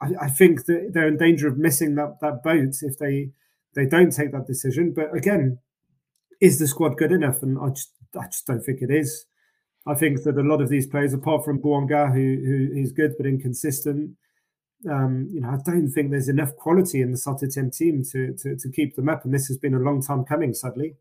[0.00, 3.30] I, I think that they're in danger of missing that that boat if they
[3.74, 4.92] they don't take that decision.
[4.94, 5.58] But again,
[6.40, 7.42] is the squad good enough?
[7.42, 9.26] And I just I just don't think it is.
[9.86, 13.14] I think that a lot of these players, apart from Bouanga, who who is good
[13.16, 14.16] but inconsistent,
[14.88, 18.56] um, you know, I don't think there's enough quality in the Saint team to, to
[18.56, 20.54] to keep them up, and this has been a long time coming.
[20.54, 20.94] Sadly.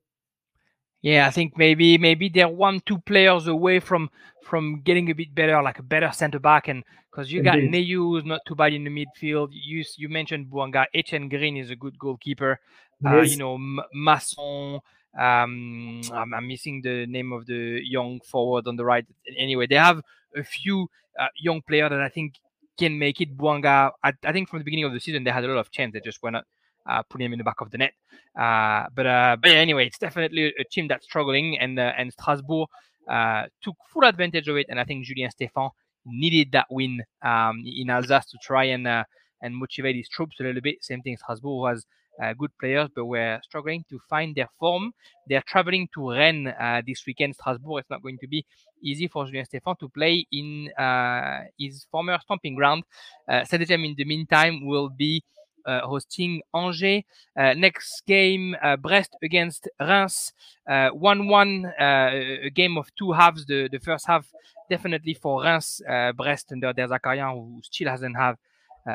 [1.02, 4.10] Yeah, I think maybe maybe they're one two players away from
[4.44, 7.98] from getting a bit better, like a better centre back, and because you got Neyou
[7.98, 9.50] who's not too bad in the midfield.
[9.52, 12.60] You you mentioned Bouanga, Etienne Green is a good goalkeeper.
[13.06, 14.80] Uh, you know, M- Masson.
[15.18, 19.06] Um, I'm, I'm, missing the name of the young forward on the right.
[19.36, 20.00] Anyway, they have
[20.36, 20.90] a few
[21.20, 22.36] uh, young players that I think
[22.78, 23.36] can make it.
[23.36, 25.72] Bouanga, I, I, think from the beginning of the season they had a lot of
[25.72, 25.94] chance.
[25.94, 26.46] They just were not
[26.88, 27.94] uh, putting him in the back of the net.
[28.38, 32.14] Uh, but uh, but yeah, anyway, it's definitely a team that's struggling, and uh, and
[32.14, 32.70] Strasbourg
[33.10, 34.68] uh, took full advantage of it.
[34.70, 35.72] And I think Julien Stéphan
[36.06, 39.04] needed that win um, in Alsace to try and uh,
[39.42, 40.84] and motivate his troops a little bit.
[40.84, 41.86] Same thing, Strasbourg was
[42.22, 44.92] uh, good players, but were struggling to find their form.
[45.28, 47.82] They're traveling to Rennes uh, this weekend, Strasbourg.
[47.82, 48.46] It's not going to be
[48.84, 52.84] easy for Julien Stéphan to play in uh, his former stomping ground.
[53.28, 55.24] Uh, saint in the meantime, will be
[55.66, 57.04] uh, hosting Angers.
[57.38, 60.34] Uh, next game, Brest against Reims.
[60.70, 63.46] 1-1, a game of two halves.
[63.46, 64.28] The, the first half
[64.70, 65.82] definitely for Reims,
[66.16, 68.38] Brest under Der Zakarian, who still hasn't have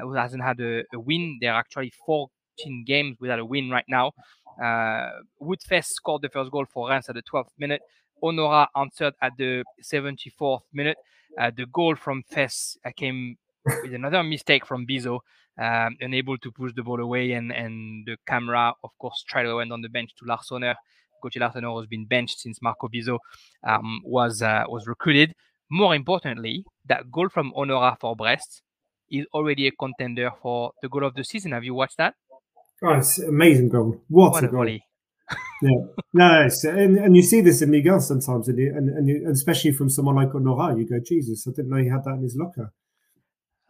[0.00, 1.36] who hasn't had a, a win.
[1.38, 2.28] They're actually 14
[2.86, 4.12] games without a win right now.
[4.62, 7.80] Uh, Wout Faes scored the first goal for Reims at the 12th minute.
[8.22, 10.96] Honorat answered at the 74th minute.
[11.38, 13.36] Uh, the goal from Faes uh, came
[13.82, 15.20] with another mistake from Bizot
[15.58, 19.56] um, unable to push the ball away, and and the camera, of course, straight away
[19.56, 20.74] went on the bench to Larsonneur.
[21.22, 23.18] Coach Larsonneur has been benched since Marco Bizot
[23.64, 25.34] um, was uh, was recruited.
[25.70, 28.62] More importantly, that goal from Honorat for Brest
[29.10, 31.52] is already a contender for the goal of the season.
[31.52, 32.14] Have you watched that?
[32.82, 34.02] Oh, it's amazing goal!
[34.08, 34.58] What, what a, a goal!
[34.60, 34.84] Volley.
[35.62, 35.78] yeah,
[36.12, 39.16] no, and, and you see this in Ligue 1 sometimes, and, you, and, and, you,
[39.16, 42.14] and especially from someone like Honorat, you go, Jesus, I didn't know he had that
[42.14, 42.72] in his locker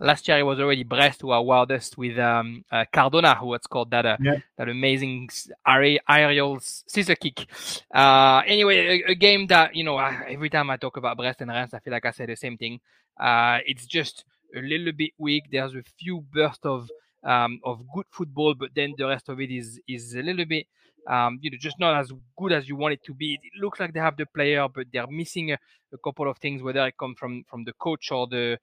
[0.02, 3.62] last year it was already Brest who awarded wildest with um, uh, Cardona, who had
[3.62, 4.38] scored that uh, yeah.
[4.58, 5.28] that amazing
[5.66, 7.46] aerial scissor kick.
[7.94, 11.50] Uh, anyway, a, a, game that you know every time I talk about Brest and
[11.50, 12.80] Reims, I feel like I say the same thing.
[13.18, 14.24] Uh, it's just
[14.56, 15.44] a little bit weak.
[15.50, 16.90] There's a few bursts of
[17.24, 20.66] um, of good football, but then the rest of it is is a little bit
[21.08, 23.38] um, you know just not as good as you want it to be.
[23.42, 25.58] It looks like they have the player, but they're missing a,
[25.92, 28.58] a couple of things, whether it comes from from the coach or the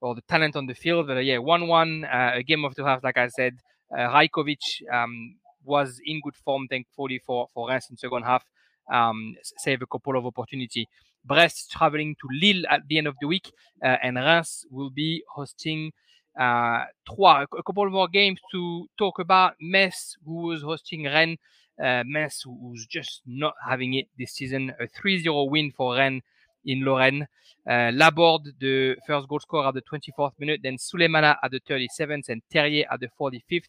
[0.00, 1.06] or the talent on the field.
[1.06, 3.54] But uh, yeah, one-one, uh, a game of two halves, like I said.
[3.90, 4.60] Uh, Rajkovic
[4.92, 8.44] um, was in good form, thankfully for for Reims in second half.
[8.92, 10.88] Um, save a couple of opportunity.
[11.24, 13.50] Brest traveling to Lille at the end of the week,
[13.84, 15.92] uh, and Reims will be hosting
[16.38, 17.46] uh, Troyes.
[17.56, 19.54] A couple more games to talk about.
[19.60, 21.38] Metz, who was hosting Rennes.
[21.82, 24.72] Uh, Metz, who's just not having it this season.
[24.80, 26.22] A 3-0 win for Rennes
[26.64, 27.26] in Lorraine.
[27.68, 32.28] Uh, Laborde, the first goal scorer at the 24th minute, then Sulemana at the 37th,
[32.28, 33.66] and Terrier at the 45th.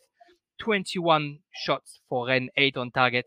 [0.60, 3.26] 21 shots for Rennes, 8 on target.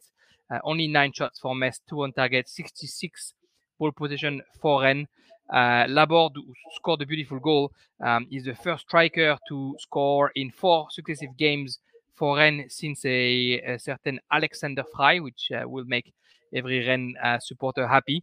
[0.53, 3.35] Uh, only 9 shots for Metz, 2 on target, 66
[3.79, 5.09] ball position for Rennes.
[5.51, 10.51] Uh, Laborde, who scored a beautiful goal, um, is the first striker to score in
[10.51, 11.79] four successive games
[12.15, 16.13] for Rennes since a, a certain Alexander Frei, which uh, will make
[16.55, 18.23] every Rennes uh, supporter happy.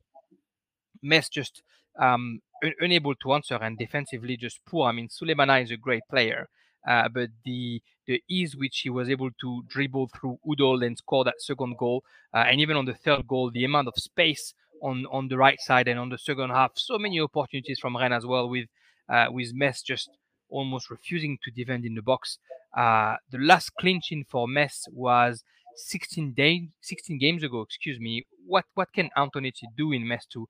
[1.01, 1.61] Metz just
[1.99, 4.89] um, un- unable to answer and defensively just poor.
[4.89, 6.47] I mean, Sulemana is a great player,
[6.87, 11.23] uh, but the the ease which he was able to dribble through Udol and score
[11.25, 12.03] that second goal,
[12.33, 15.59] uh, and even on the third goal, the amount of space on on the right
[15.59, 18.67] side and on the second half, so many opportunities from Rennes as well, with
[19.09, 20.09] uh, with Metz just
[20.49, 22.37] almost refusing to defend in the box.
[22.75, 25.43] Uh, the last clinching for Metz was
[25.75, 27.61] 16 days, 16 games ago.
[27.61, 28.25] Excuse me.
[28.45, 30.47] What what can Antonetti do in Metz to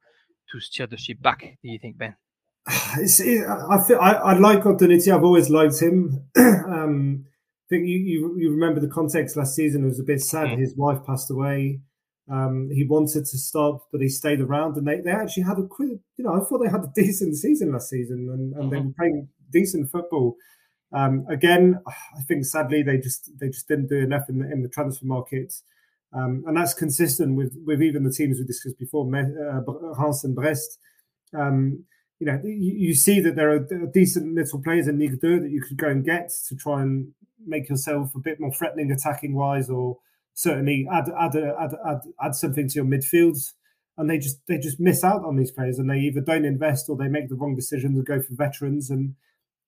[0.52, 1.40] to steer the ship back?
[1.62, 2.16] Do you think, Ben?
[2.98, 5.14] It's, it, I, feel, I, I like Antonetti.
[5.14, 6.26] I've always liked him.
[6.38, 9.84] um, I think you, you, you remember the context last season.
[9.84, 10.48] It was a bit sad.
[10.48, 10.58] Mm.
[10.58, 11.82] His wife passed away.
[12.30, 15.68] Um, he wanted to stop, but he stayed around, and they, they actually had a
[15.80, 18.70] you know, I thought they had a decent season last season, and, and mm-hmm.
[18.70, 20.36] they were playing decent football.
[20.92, 24.62] Um, again, I think sadly they just they just didn't do enough in the, in
[24.62, 25.54] the transfer market.
[26.12, 29.62] Um, and that's consistent with with even the teams we discussed before, uh,
[29.98, 30.80] Reims and Brest.
[31.34, 31.86] Um,
[32.20, 33.60] you know, you, you, see that there are
[33.94, 37.14] decent little players in Ligue 2 that you could go and get to try and
[37.46, 39.98] make yourself a bit more threatening attacking wise, or
[40.40, 43.54] certainly add add add add, add something to your midfields.
[43.98, 46.90] And they just they just miss out on these players, and they either don't invest
[46.90, 49.16] or they make the wrong decisions and go for veterans, and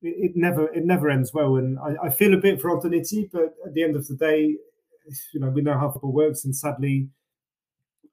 [0.02, 1.58] it, it never it never ends well.
[1.58, 4.56] And I, I feel a bit for Antonetti, but at the end of the day,
[5.34, 7.10] you know we know how football works, and sadly,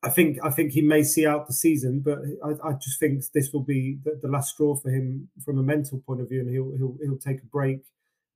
[0.03, 3.23] I think I think he may see out the season, but I, I just think
[3.33, 6.41] this will be the, the, last straw for him from a mental point of view,
[6.41, 7.83] and he'll he'll he'll take a break,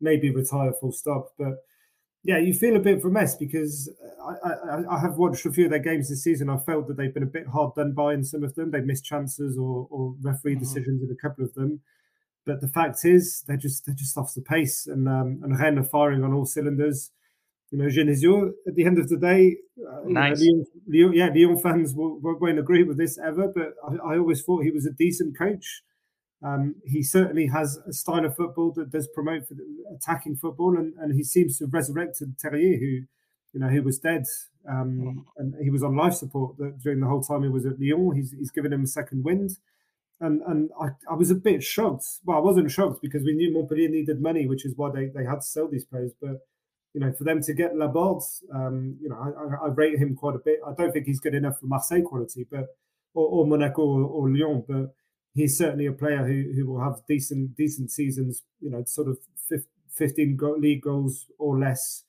[0.01, 1.31] maybe retire full stop.
[1.37, 1.65] But
[2.25, 3.91] yeah, you feel a bit of a mess because
[4.25, 6.49] I, I, I have watched a few of their games this season.
[6.49, 8.71] I felt that they've been a bit hard done by in some of them.
[8.71, 10.61] They've missed chances or, or referee mm-hmm.
[10.61, 11.81] decisions in a couple of them.
[12.45, 15.79] But the fact is, they're just they're just off the pace, and um, and Rennes
[15.79, 17.13] are firing on all cylinders
[17.73, 20.39] you know, Genesio, at the end of the day, uh, nice.
[20.39, 24.43] Lyon, Lyon, yeah, Lyon fans will, won't agree with this ever, but I, I always
[24.43, 25.83] thought he was a decent coach.
[26.45, 29.45] Um, he certainly has a style of football that does promote
[29.95, 33.07] attacking football, and, and he seems to have resurrected Terrier, who,
[33.53, 34.25] you know, who was dead,
[34.69, 35.25] um, mm.
[35.37, 38.17] and he was on life support during the whole time he was at Lyon.
[38.17, 39.59] He's, he's given him a second wind,
[40.21, 42.05] and and I, I was a bit shocked.
[42.25, 45.25] Well, I wasn't shocked because we knew Montpellier needed money, which is why they, they
[45.25, 46.41] had to sell these players, but
[46.95, 48.23] you know, for them to get Laborde,
[48.55, 50.59] um, you know, I, I, rate him quite a bit.
[50.67, 52.77] I don't think he's good enough for Marseille quality, but
[53.15, 54.95] or, or Monaco or, or Lyon, but
[55.35, 58.43] he's certainly a player who, who will have decent decent seasons.
[58.61, 59.19] You know, sort of
[59.95, 62.05] 15 go- league goals or less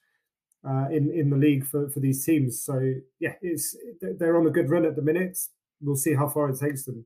[0.68, 2.62] uh, in in the league for, for these teams.
[2.62, 5.38] So yeah, it's they're on a good run at the minute.
[5.82, 7.06] We'll see how far it takes them.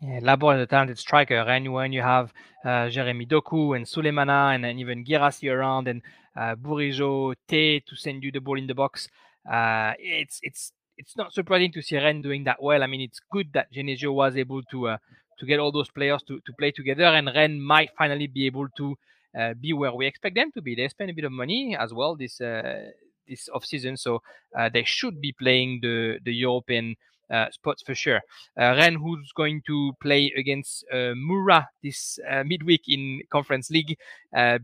[0.00, 2.32] Yeah, Laborde is a talented striker, and when you have
[2.64, 6.02] uh, Jeremy Doku and Sulemana and, and even Guirassy around and
[6.36, 9.08] uh, Bourigeaud, T to send you the ball in the box,
[9.50, 12.82] uh, it's it's it's not surprising to see Rennes doing that well.
[12.82, 14.96] I mean, it's good that Genesio was able to uh,
[15.38, 18.68] to get all those players to, to play together, and Rennes might finally be able
[18.76, 18.96] to
[19.38, 20.74] uh, be where we expect them to be.
[20.74, 22.90] They spend a bit of money as well this uh,
[23.28, 24.22] this off season, so
[24.56, 26.96] uh, they should be playing the the European
[27.30, 28.20] uh, spots for sure.
[28.60, 33.96] Uh, Rennes, who's going to play against uh, Mura this midweek in Conference League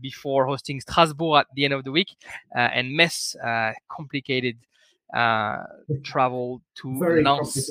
[0.01, 2.15] before hosting Strasbourg at the end of the week,
[2.53, 3.35] and Metz,
[3.89, 4.57] complicated
[5.13, 5.63] uh,
[6.03, 7.69] travel to Very Lens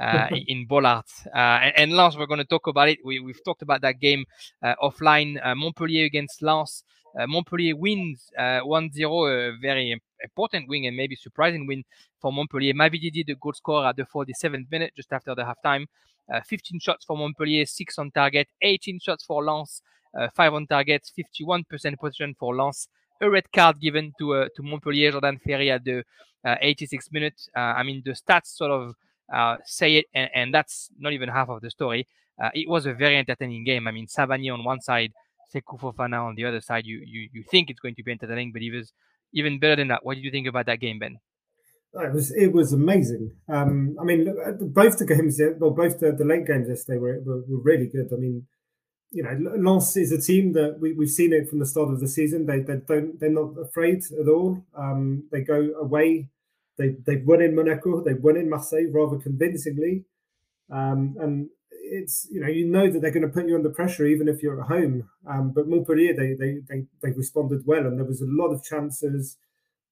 [0.00, 1.08] uh, in Bollaert.
[1.26, 2.98] Uh, and, and Lens, we're going to talk about it.
[3.04, 4.24] We, have talked about that game
[4.62, 5.38] uh, offline.
[5.44, 6.84] Uh, Montpellier against Lens.
[7.18, 11.82] Uh, Montpellier wins 1 0, a very important win and maybe surprising win
[12.20, 12.74] for Montpellier.
[12.74, 15.86] Mavididi, the goal scorer at the 47th minute, just after the halftime.
[16.46, 19.80] 15 shots for Montpellier, 6 on target, 18 shots for Lens,
[20.34, 21.64] 5 on target, 51%
[21.98, 22.86] possession for Lens
[23.20, 26.04] a red card given to uh, to Montpellier Jordan Ferri at the
[26.44, 27.48] 86 minutes.
[27.56, 28.94] Uh, I mean, the stats sort of
[29.32, 32.08] uh, say it, and, and, that's not even half of the story.
[32.54, 33.86] it was a very entertaining game.
[33.86, 35.12] I mean, Savanier on one side,
[35.54, 36.86] Seko Fofana on the other side.
[36.86, 38.92] You you you think it's going to be entertaining, but it was
[39.32, 40.04] even better than that.
[40.04, 41.18] What did you think about that game, Ben?
[41.94, 43.32] Oh, it was it was amazing.
[43.48, 47.42] Um, I mean, both the games, well, both the, the late games yesterday were, were,
[47.48, 48.08] were really good.
[48.12, 48.46] I mean,
[49.10, 52.00] you know, Lens is a team that we, we've seen it from the start of
[52.00, 52.46] the season.
[52.46, 54.64] They they don't they're not afraid at all.
[54.76, 56.28] Um, they go away.
[56.76, 58.02] They they've won in Monaco.
[58.02, 60.04] They've won in Marseille rather convincingly.
[60.70, 64.06] Um, and it's you know you know that they're going to put you under pressure
[64.06, 65.08] even if you're at home.
[65.26, 68.62] Um, but Montpellier they, they they they responded well, and there was a lot of
[68.62, 69.38] chances.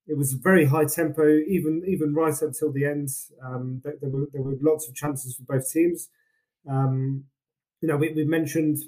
[0.07, 3.09] It was very high tempo, even even right up till the end.
[3.43, 6.11] Um, there, there, were there were lots of chances for both teams.
[6.69, 7.25] Um,
[7.81, 8.79] you know, we, we mentioned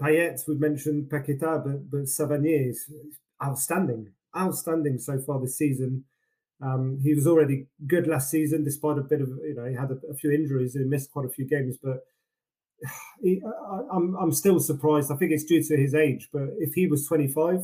[0.00, 2.90] Payet, we mentioned Paqueta, but but Savanier is
[3.42, 6.04] outstanding, outstanding so far this season.
[6.62, 9.90] Um, he was already good last season, despite a bit of you know he had
[9.90, 11.76] a, a few injuries and missed quite a few games.
[11.82, 12.00] But
[13.22, 15.10] he, I, I'm I'm still surprised.
[15.10, 16.28] I think it's due to his age.
[16.32, 17.60] But if he was 25,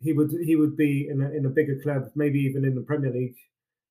[0.00, 2.82] he would he would be in a, in a bigger club, maybe even in the
[2.82, 3.36] Premier League,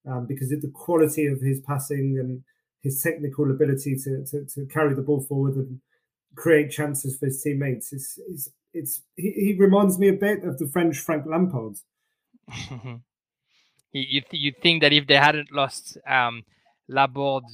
[0.08, 2.44] um, because of the quality of his passing and
[2.84, 5.80] his technical ability to, to, to carry the ball forward and
[6.36, 7.94] create chances for his teammates.
[7.94, 11.76] It's, it's, it's he, he reminds me a bit of the French Frank Lampard.
[13.92, 16.44] you you think that if they hadn't lost um,
[16.88, 17.46] Laborde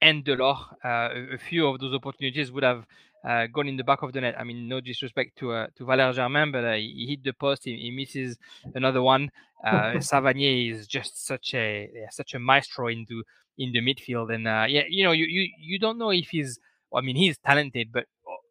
[0.00, 2.84] and Delort, uh, a few of those opportunities would have
[3.24, 4.36] uh, gone in the back of the net.
[4.38, 7.64] I mean, no disrespect to uh, to Valère Germain, but uh, he hit the post.
[7.64, 8.38] He, he misses
[8.74, 9.30] another one.
[9.64, 13.24] Uh, Savanier is just such a yeah, such a maestro into
[13.56, 16.58] in the midfield, and uh, yeah, you know, you, you you don't know if he's.
[16.94, 18.06] I mean, he's talented, but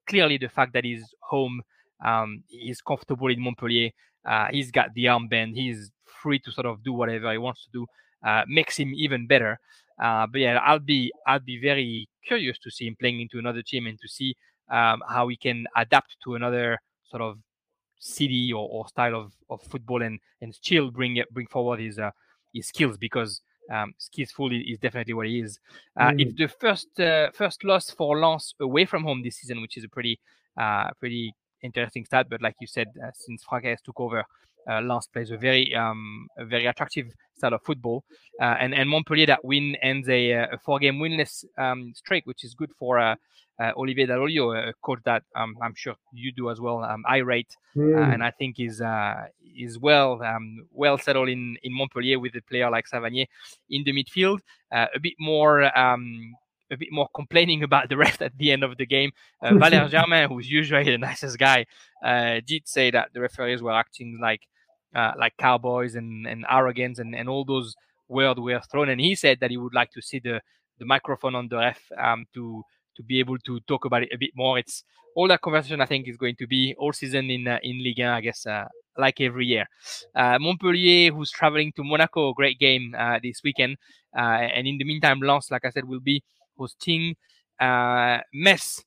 [0.08, 1.62] clearly the fact that he's home,
[2.04, 3.92] um, he's comfortable in Montpellier,
[4.26, 7.70] uh, he's got the armband, he's free to sort of do whatever he wants to
[7.72, 7.86] do,
[8.28, 9.60] uh, makes him even better.
[10.02, 13.64] Uh, but yeah, I'll be I'll be very curious to see him playing into another
[13.64, 14.36] team and to see
[14.70, 16.78] um, how he can adapt to another
[17.10, 17.38] sort of
[18.00, 22.12] city or, or style of, of football and and still bring bring forward his uh,
[22.54, 23.42] his skills because
[23.72, 25.60] um, skillful is definitely what he is.
[26.00, 26.22] Uh, mm.
[26.22, 29.84] It's the first uh, first loss for Lens away from home this season, which is
[29.84, 30.20] a pretty
[30.58, 32.28] uh, pretty interesting stat.
[32.30, 34.24] But like you said, uh, since Franck Haise took over,
[34.70, 38.04] uh, Lens plays a very um, a very attractive style of football,
[38.42, 42.44] uh, and and Montpellier that win ends a, a four game winless um, streak, which
[42.44, 43.16] is good for uh,
[43.60, 46.84] uh, Olivier Dall'Oglio, a coach that um, I'm sure you do as well.
[46.84, 48.14] Um, I rate, mm.
[48.14, 48.82] and I think is
[49.56, 53.28] is well um, well settled in in Montpellier with a player like Savanier
[53.70, 54.40] in the midfield,
[54.72, 56.36] a bit more um,
[56.72, 59.12] a bit more complaining about the rest at the end of the game.
[59.42, 61.66] Uh, Valère Germain, who's usually the nicest guy,
[62.04, 64.42] uh, did say that the referees were acting like
[64.98, 67.76] uh, like cowboys and, and arrogance and, and all those
[68.10, 68.90] words were thrown.
[68.90, 70.42] And he said that he would like to see the,
[70.80, 72.64] the microphone on the ref um, to
[72.98, 74.58] to be able to talk about it a bit more.
[74.58, 74.84] It's
[75.16, 78.00] all that conversation I think is going to be all season in uh, in Ligue
[78.00, 78.66] 1, I guess, uh,
[78.98, 79.66] like every year.
[80.16, 83.78] Uh, Montpellier, who's traveling to Monaco, great game uh, this weekend.
[84.18, 86.24] Uh, and in the meantime, Lens, like I said, will be
[86.58, 87.16] hosting
[87.60, 88.84] uh, Metz.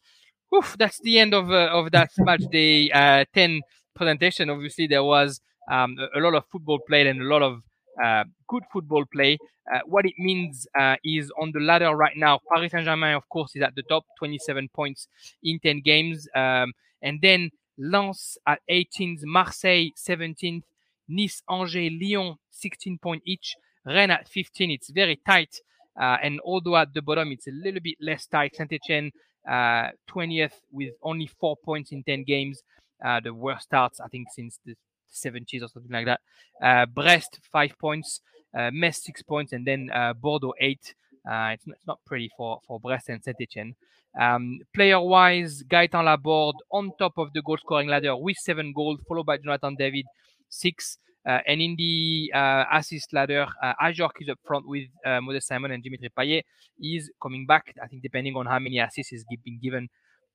[0.54, 2.88] Oof, that's the end of of that match day
[3.32, 3.60] 10
[3.94, 4.50] presentation.
[4.50, 7.62] Obviously, there was um, a, lot of football played and a lot of
[8.02, 9.38] uh, good football play.
[9.72, 13.28] Uh, what it means uh, is on the ladder right now, Paris Saint Germain, of
[13.28, 15.08] course, is at the top, 27 points
[15.42, 16.28] in 10 games.
[16.34, 16.72] Um,
[17.02, 20.62] and then Lens at 18th, Marseille 17th,
[21.08, 24.70] Nice, Angers, Lyon 16 points each, Rennes at 15.
[24.70, 25.60] It's very tight.
[26.00, 29.10] Uh, and although at the bottom it's a little bit less tight, Saint Etienne
[29.48, 32.62] uh, 20th with only four points in 10 games.
[33.04, 34.74] Uh, the worst starts, I think, since the
[35.12, 36.20] 70s or something like that.
[36.62, 38.20] Uh, Brest, five points.
[38.56, 39.52] Uh, Metz, six points.
[39.52, 40.94] And then uh, Bordeaux, eight.
[41.24, 43.74] It's, it's, not pretty for, for Brest and Saint Etienne.
[44.18, 49.00] Um, player wise, Gaetan Laborde on top of the goal scoring ladder with seven goals,
[49.06, 50.06] followed by Jonathan David,
[50.48, 50.98] six.
[51.26, 55.46] Uh, and in the uh, assist ladder, uh, Ajorque is up front with uh, Moses
[55.46, 56.42] Simon and Dimitri Payet.
[56.78, 59.88] He's coming back, I think, depending on how many assists he's been given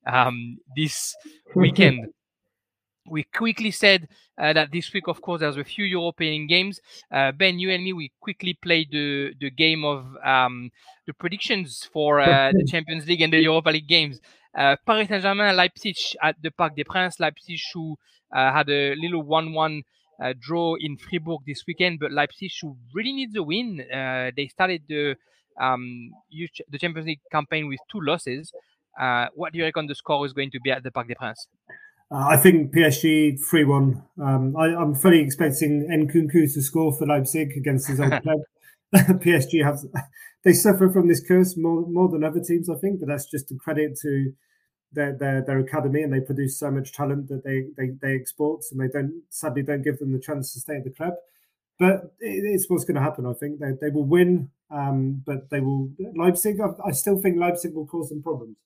[0.06, 1.14] um, this
[1.54, 2.08] weekend.
[3.08, 4.08] we quickly said
[4.38, 6.80] uh, that this week, of course, there's a few European games.
[7.10, 10.70] Uh, ben, you and me, we quickly played the the game of um,
[11.06, 14.20] the predictions for uh, the Champions League and the Europa League games.
[14.56, 17.20] Uh, Paris Saint-Germain, Leipzig at the Parc des Princes.
[17.20, 17.96] Leipzig, who
[18.34, 19.82] uh, had a little one-one
[20.22, 23.84] uh, draw in Fribourg this weekend, but Leipzig, who really needs a win.
[24.36, 25.16] they started the
[25.60, 28.52] um, the Champions League campaign with two losses.
[29.34, 31.48] what do you reckon the score is going to be at the Parc des Princes?
[32.10, 34.02] Uh, I think PSG 3 1.
[34.22, 38.40] Um, I, am fully expecting Nkunku to score for Leipzig against his old club.
[38.94, 39.80] PSG have
[40.44, 43.50] they suffer from this curse more more than other teams, I think, but that's just
[43.50, 44.32] a credit to
[44.92, 48.62] their, their their academy and they produce so much talent that they, they they export
[48.70, 51.14] and they don't sadly don't give them the chance to stay at the club.
[51.80, 53.26] But it, it's what's going to happen.
[53.26, 56.58] I think they they will win, um, but they will Leipzig.
[56.60, 58.56] I, I still think Leipzig will cause them problems.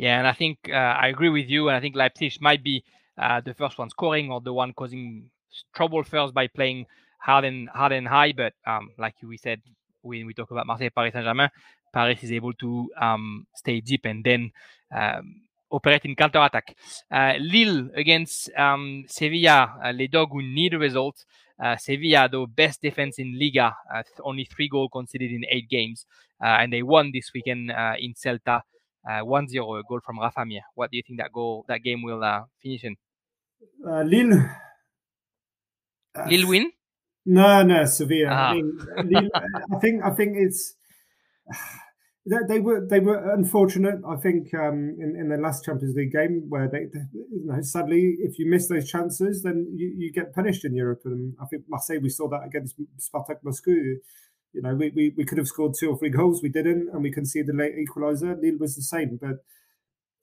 [0.00, 1.68] Yeah, and I think uh, I agree with you.
[1.68, 2.82] And I think Leipzig might be
[3.18, 5.30] uh, the first one scoring or the one causing
[5.74, 6.86] trouble first by playing
[7.18, 8.32] hard and hard and high.
[8.32, 9.60] But um, like we said
[10.00, 11.50] when we talk about Marseille, Paris Saint Germain,
[11.92, 14.52] Paris is able to um, stay deep and then
[14.90, 16.74] um, operate in counter attack.
[17.10, 21.26] Uh, Lille against um, Sevilla, uh, les Dogues who need a result.
[21.62, 26.06] Uh, Sevilla, the best defense in Liga, uh, only three goals conceded in eight games,
[26.42, 28.62] uh, and they won this weekend uh, in Celta
[29.08, 30.62] uh, 1-0 goal from Rafa Mir.
[30.74, 32.96] What do you think that goal, that game will uh, finish in?
[33.86, 34.50] Uh, Lille.
[36.28, 36.72] Lille win?
[37.26, 38.30] No, no, Sevilla.
[38.30, 38.50] Ah.
[38.50, 39.30] I, mean, Lille,
[39.74, 40.74] I think I think it's
[42.26, 44.00] they, they, were they were unfortunate.
[44.08, 47.60] I think um, in in the last Champions League game where they, they, you know,
[47.60, 51.02] sadly, if you miss those chances, then you, you get punished in Europe.
[51.04, 53.76] And I think Marseille we saw that against Spartak Moscow
[54.52, 56.42] you know, we, we, we could have scored two or three goals.
[56.42, 58.40] We didn't, and we conceded the late equaliser.
[58.40, 59.18] Lille was the same.
[59.20, 59.44] But,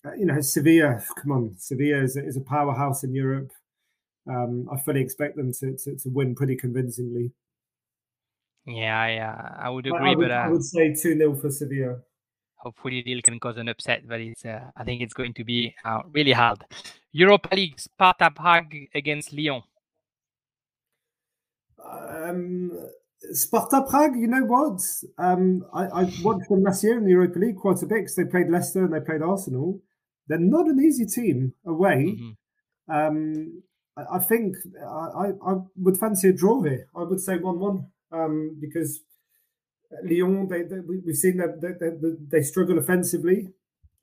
[0.05, 3.51] uh, you know, Sevilla, come on, Sevilla is a, is a powerhouse in Europe.
[4.29, 7.31] Um, I fully expect them to, to, to, win pretty convincingly.
[8.65, 10.11] Yeah, yeah, I would agree.
[10.11, 11.99] I would, but uh, I would say 2 0 for Sevilla.
[12.57, 15.73] Hopefully, Lille can cause an upset, but it's, uh, I think it's going to be
[15.85, 16.65] uh, really hard.
[17.13, 19.61] Europa League, Sparta Prague against Lyon.
[21.81, 22.71] Um,
[23.31, 24.81] Sparta Prague, you know what?
[25.17, 28.15] Um, I, I watched them last year in the Europa League quite a bit because
[28.15, 29.81] they played Leicester and they played Arsenal.
[30.27, 32.17] They're not an easy team away.
[32.17, 32.95] Mm-hmm.
[32.95, 33.63] Um,
[33.97, 36.87] I, I, think I, I, would fancy a draw here.
[36.95, 39.01] I would say 1 1 um, because
[40.03, 43.49] Lyon, they, they, we've seen that they, they, they, struggle offensively.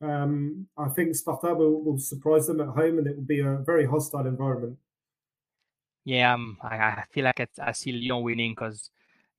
[0.00, 3.58] Um, I think Sparta will, will surprise them at home and it will be a
[3.64, 4.78] very hostile environment.
[6.04, 8.90] Yeah, um, I, I feel like I see Lyon winning because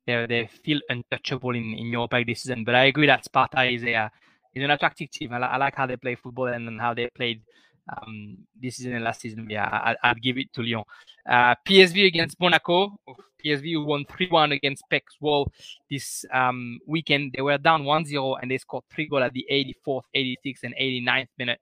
[0.05, 2.63] they they feel untouchable in, in Europa this season.
[2.63, 4.11] But I agree that Sparta is a
[4.53, 5.33] is an attractive team.
[5.33, 7.41] I, I like how they play football and, how they played
[7.89, 9.47] um, this season and last season.
[9.49, 10.83] Yeah, I, would give it to Lyon.
[11.27, 12.97] Uh, PSV against Monaco.
[13.43, 15.47] PSV won 3-1 against PEC Zwolle
[15.89, 17.33] this um, weekend.
[17.35, 21.27] They were down 1-0 and they scored three goals at the 84th, 86th, and 89th
[21.37, 21.59] minute.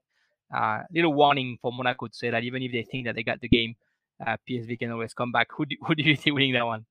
[0.55, 3.41] Uh, little warning for Monaco to say that even if they think that they got
[3.41, 3.75] the game,
[4.25, 5.47] uh, PSV can always come back.
[5.57, 6.85] Who do, who do you think winning that one?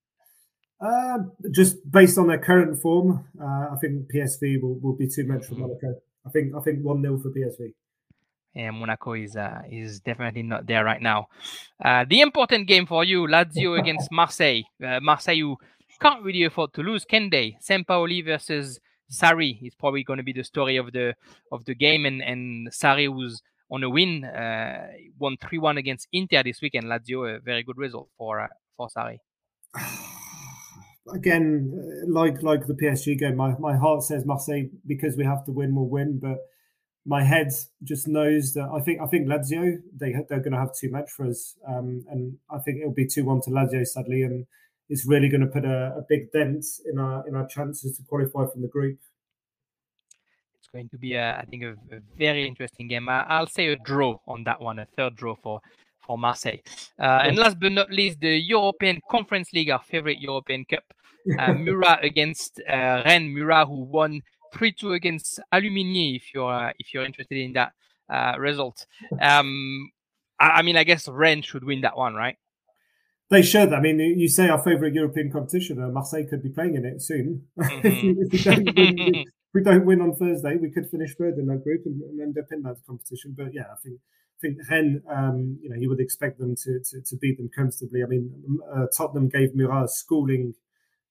[0.83, 1.19] Uh,
[1.53, 5.47] just based on their current form, uh, I think PSV will, will be too much
[5.47, 5.63] for mm-hmm.
[5.63, 6.01] Monaco.
[6.27, 7.73] I think I think one 0 for PSV.
[8.55, 11.29] Yeah, Monaco is uh, is definitely not there right now.
[11.83, 14.63] Uh, the important game for you, Lazio against Marseille.
[14.85, 15.57] Uh, Marseille, you
[16.01, 17.57] can't really afford to lose, can they?
[17.63, 18.81] Sampaoli versus
[19.11, 21.15] Sarri is probably going to be the story of the
[21.53, 23.41] of the game, and and Sarri was
[23.71, 26.87] on a win, uh, won three one against Inter this weekend.
[26.87, 29.19] Lazio, a very good result for uh, for Sarri.
[31.13, 35.53] again, like like the PSG game, my, my heart says Marseille because we have to
[35.53, 36.19] win, we'll win.
[36.19, 36.39] But
[37.05, 37.49] my head
[37.83, 41.11] just knows that I think I think Lazio they they're going to have too much
[41.11, 44.47] for us, um, and I think it'll be two one to Lazio sadly, and
[44.89, 48.03] it's really going to put a, a, big dent in our in our chances to
[48.05, 48.99] qualify from the group.
[50.59, 53.09] It's going to be, a, I think, a, a very interesting game.
[53.09, 55.61] I, will say a draw on that one, a third draw for
[56.03, 56.61] for Marseille.
[56.99, 60.85] Uh, and last but not least, the European Conference League, our favorite European Cup.
[61.39, 63.33] Uh, Mura against uh, Rennes.
[63.33, 64.23] Mura who won
[64.53, 66.17] three two against Aluminij.
[66.17, 67.75] If you're uh, if you're interested in that
[68.11, 68.87] uh, result,
[69.21, 69.93] um,
[70.41, 72.37] I, I, mean, I guess Rennes should win that one, right?
[73.31, 73.73] They should.
[73.73, 77.01] I mean, you say our favourite European competition, uh, Marseille could be playing in it
[77.01, 77.45] soon.
[77.59, 78.23] Mm-hmm.
[78.33, 81.47] if, we, don't win, if, we, don't win, on Thursday, we could finish third in
[81.47, 83.35] that group and, and end up in that competition.
[83.35, 84.01] But yeah, I think
[84.43, 88.03] think Rennes, um, you know, you would expect them to, to, to beat them comfortably.
[88.03, 88.31] I mean,
[88.75, 90.55] uh, Tottenham gave Mura schooling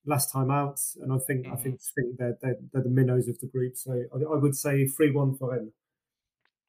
[0.06, 1.54] last time out, and I think mm-hmm.
[1.54, 3.76] I think, think they're, they're, they're the minnows of the group.
[3.76, 5.72] So I, I would say three one for Rennes.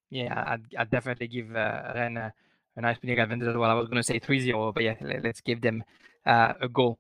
[0.10, 2.34] Yeah, I'd, I'd definitely give uh, Rennes a,
[2.78, 3.70] a nice winning advantage as well.
[3.70, 5.84] I was going to say 3-0, but yeah, let, us give them
[6.24, 7.00] uh, a goal.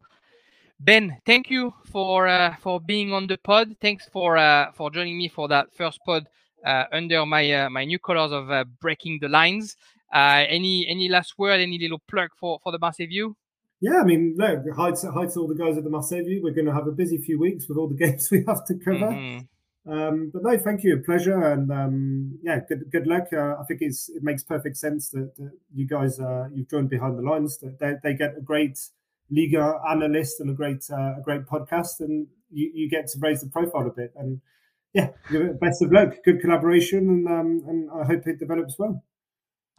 [0.79, 3.75] Ben, thank you for uh, for being on the pod.
[3.79, 6.27] Thanks for uh, for joining me for that first pod
[6.63, 9.75] under my uh, my new colors of uh, breaking the lines.
[10.13, 11.59] Uh, any any last word?
[11.59, 13.35] Any little plug for for the Marseille View?
[13.81, 16.41] Yeah, I mean, look, hi to, hi to all the guys at the Marseille View.
[16.41, 18.75] We're going to have a busy few weeks with all the games we have to
[18.75, 19.11] cover.
[19.11, 19.91] Mm-hmm.
[19.91, 23.27] Um, but no, thank you, a pleasure, and um, yeah, good good luck.
[23.33, 26.89] Uh, I think it's it makes perfect sense that, that you guys uh, you've joined
[26.89, 27.57] behind the lines.
[27.57, 28.79] That they, they get a great
[29.29, 33.41] Liga analyst and a great uh, a great podcast, and you, you get to raise
[33.41, 34.13] the profile a bit.
[34.15, 34.39] And
[34.93, 35.09] yeah,
[35.59, 39.03] best of luck, good collaboration, and um, and I hope it develops well.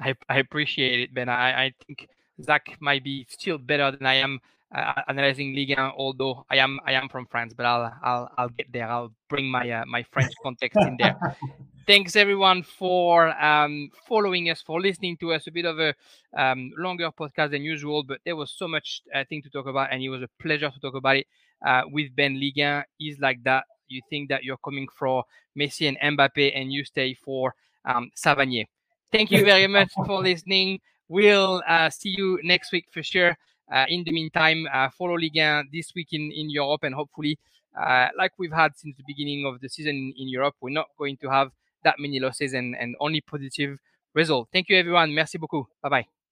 [0.01, 1.29] I I appreciate it, Ben.
[1.29, 2.09] I I think
[2.43, 4.41] Zach might be still better than I am
[4.75, 8.49] uh, analyzing Ligue 1, although I am I am from France, but I'll I'll I'll
[8.49, 8.89] get there.
[8.89, 11.17] I'll bring my uh, my French context in there.
[11.87, 15.47] Thanks everyone for um, following us, for listening to us.
[15.47, 15.95] A bit of a
[16.37, 19.93] um, longer podcast than usual, but there was so much uh, thing to talk about,
[19.93, 21.27] and it was a pleasure to talk about it
[21.65, 22.41] uh, with Ben.
[22.41, 23.65] Ligue 1 is like that.
[23.89, 25.25] You think that you're coming for
[25.59, 27.55] Messi and Mbappe, and you stay for
[27.85, 28.67] um, Savanier.
[29.13, 30.81] Thank you very much for listening.
[31.09, 33.37] We'll uh, see you next week for sure.
[33.73, 37.39] Uh, in the meantime, uh, follow Ligue 1 this week in, in Europe, and hopefully,
[37.81, 40.89] uh, like we've had since the beginning of the season in, in Europe, we're not
[40.99, 41.51] going to have
[41.83, 43.79] that many losses and, and only positive
[44.15, 44.49] result.
[44.53, 45.15] Thank you, everyone.
[45.15, 45.67] Merci beaucoup.
[45.83, 46.24] Bye bye.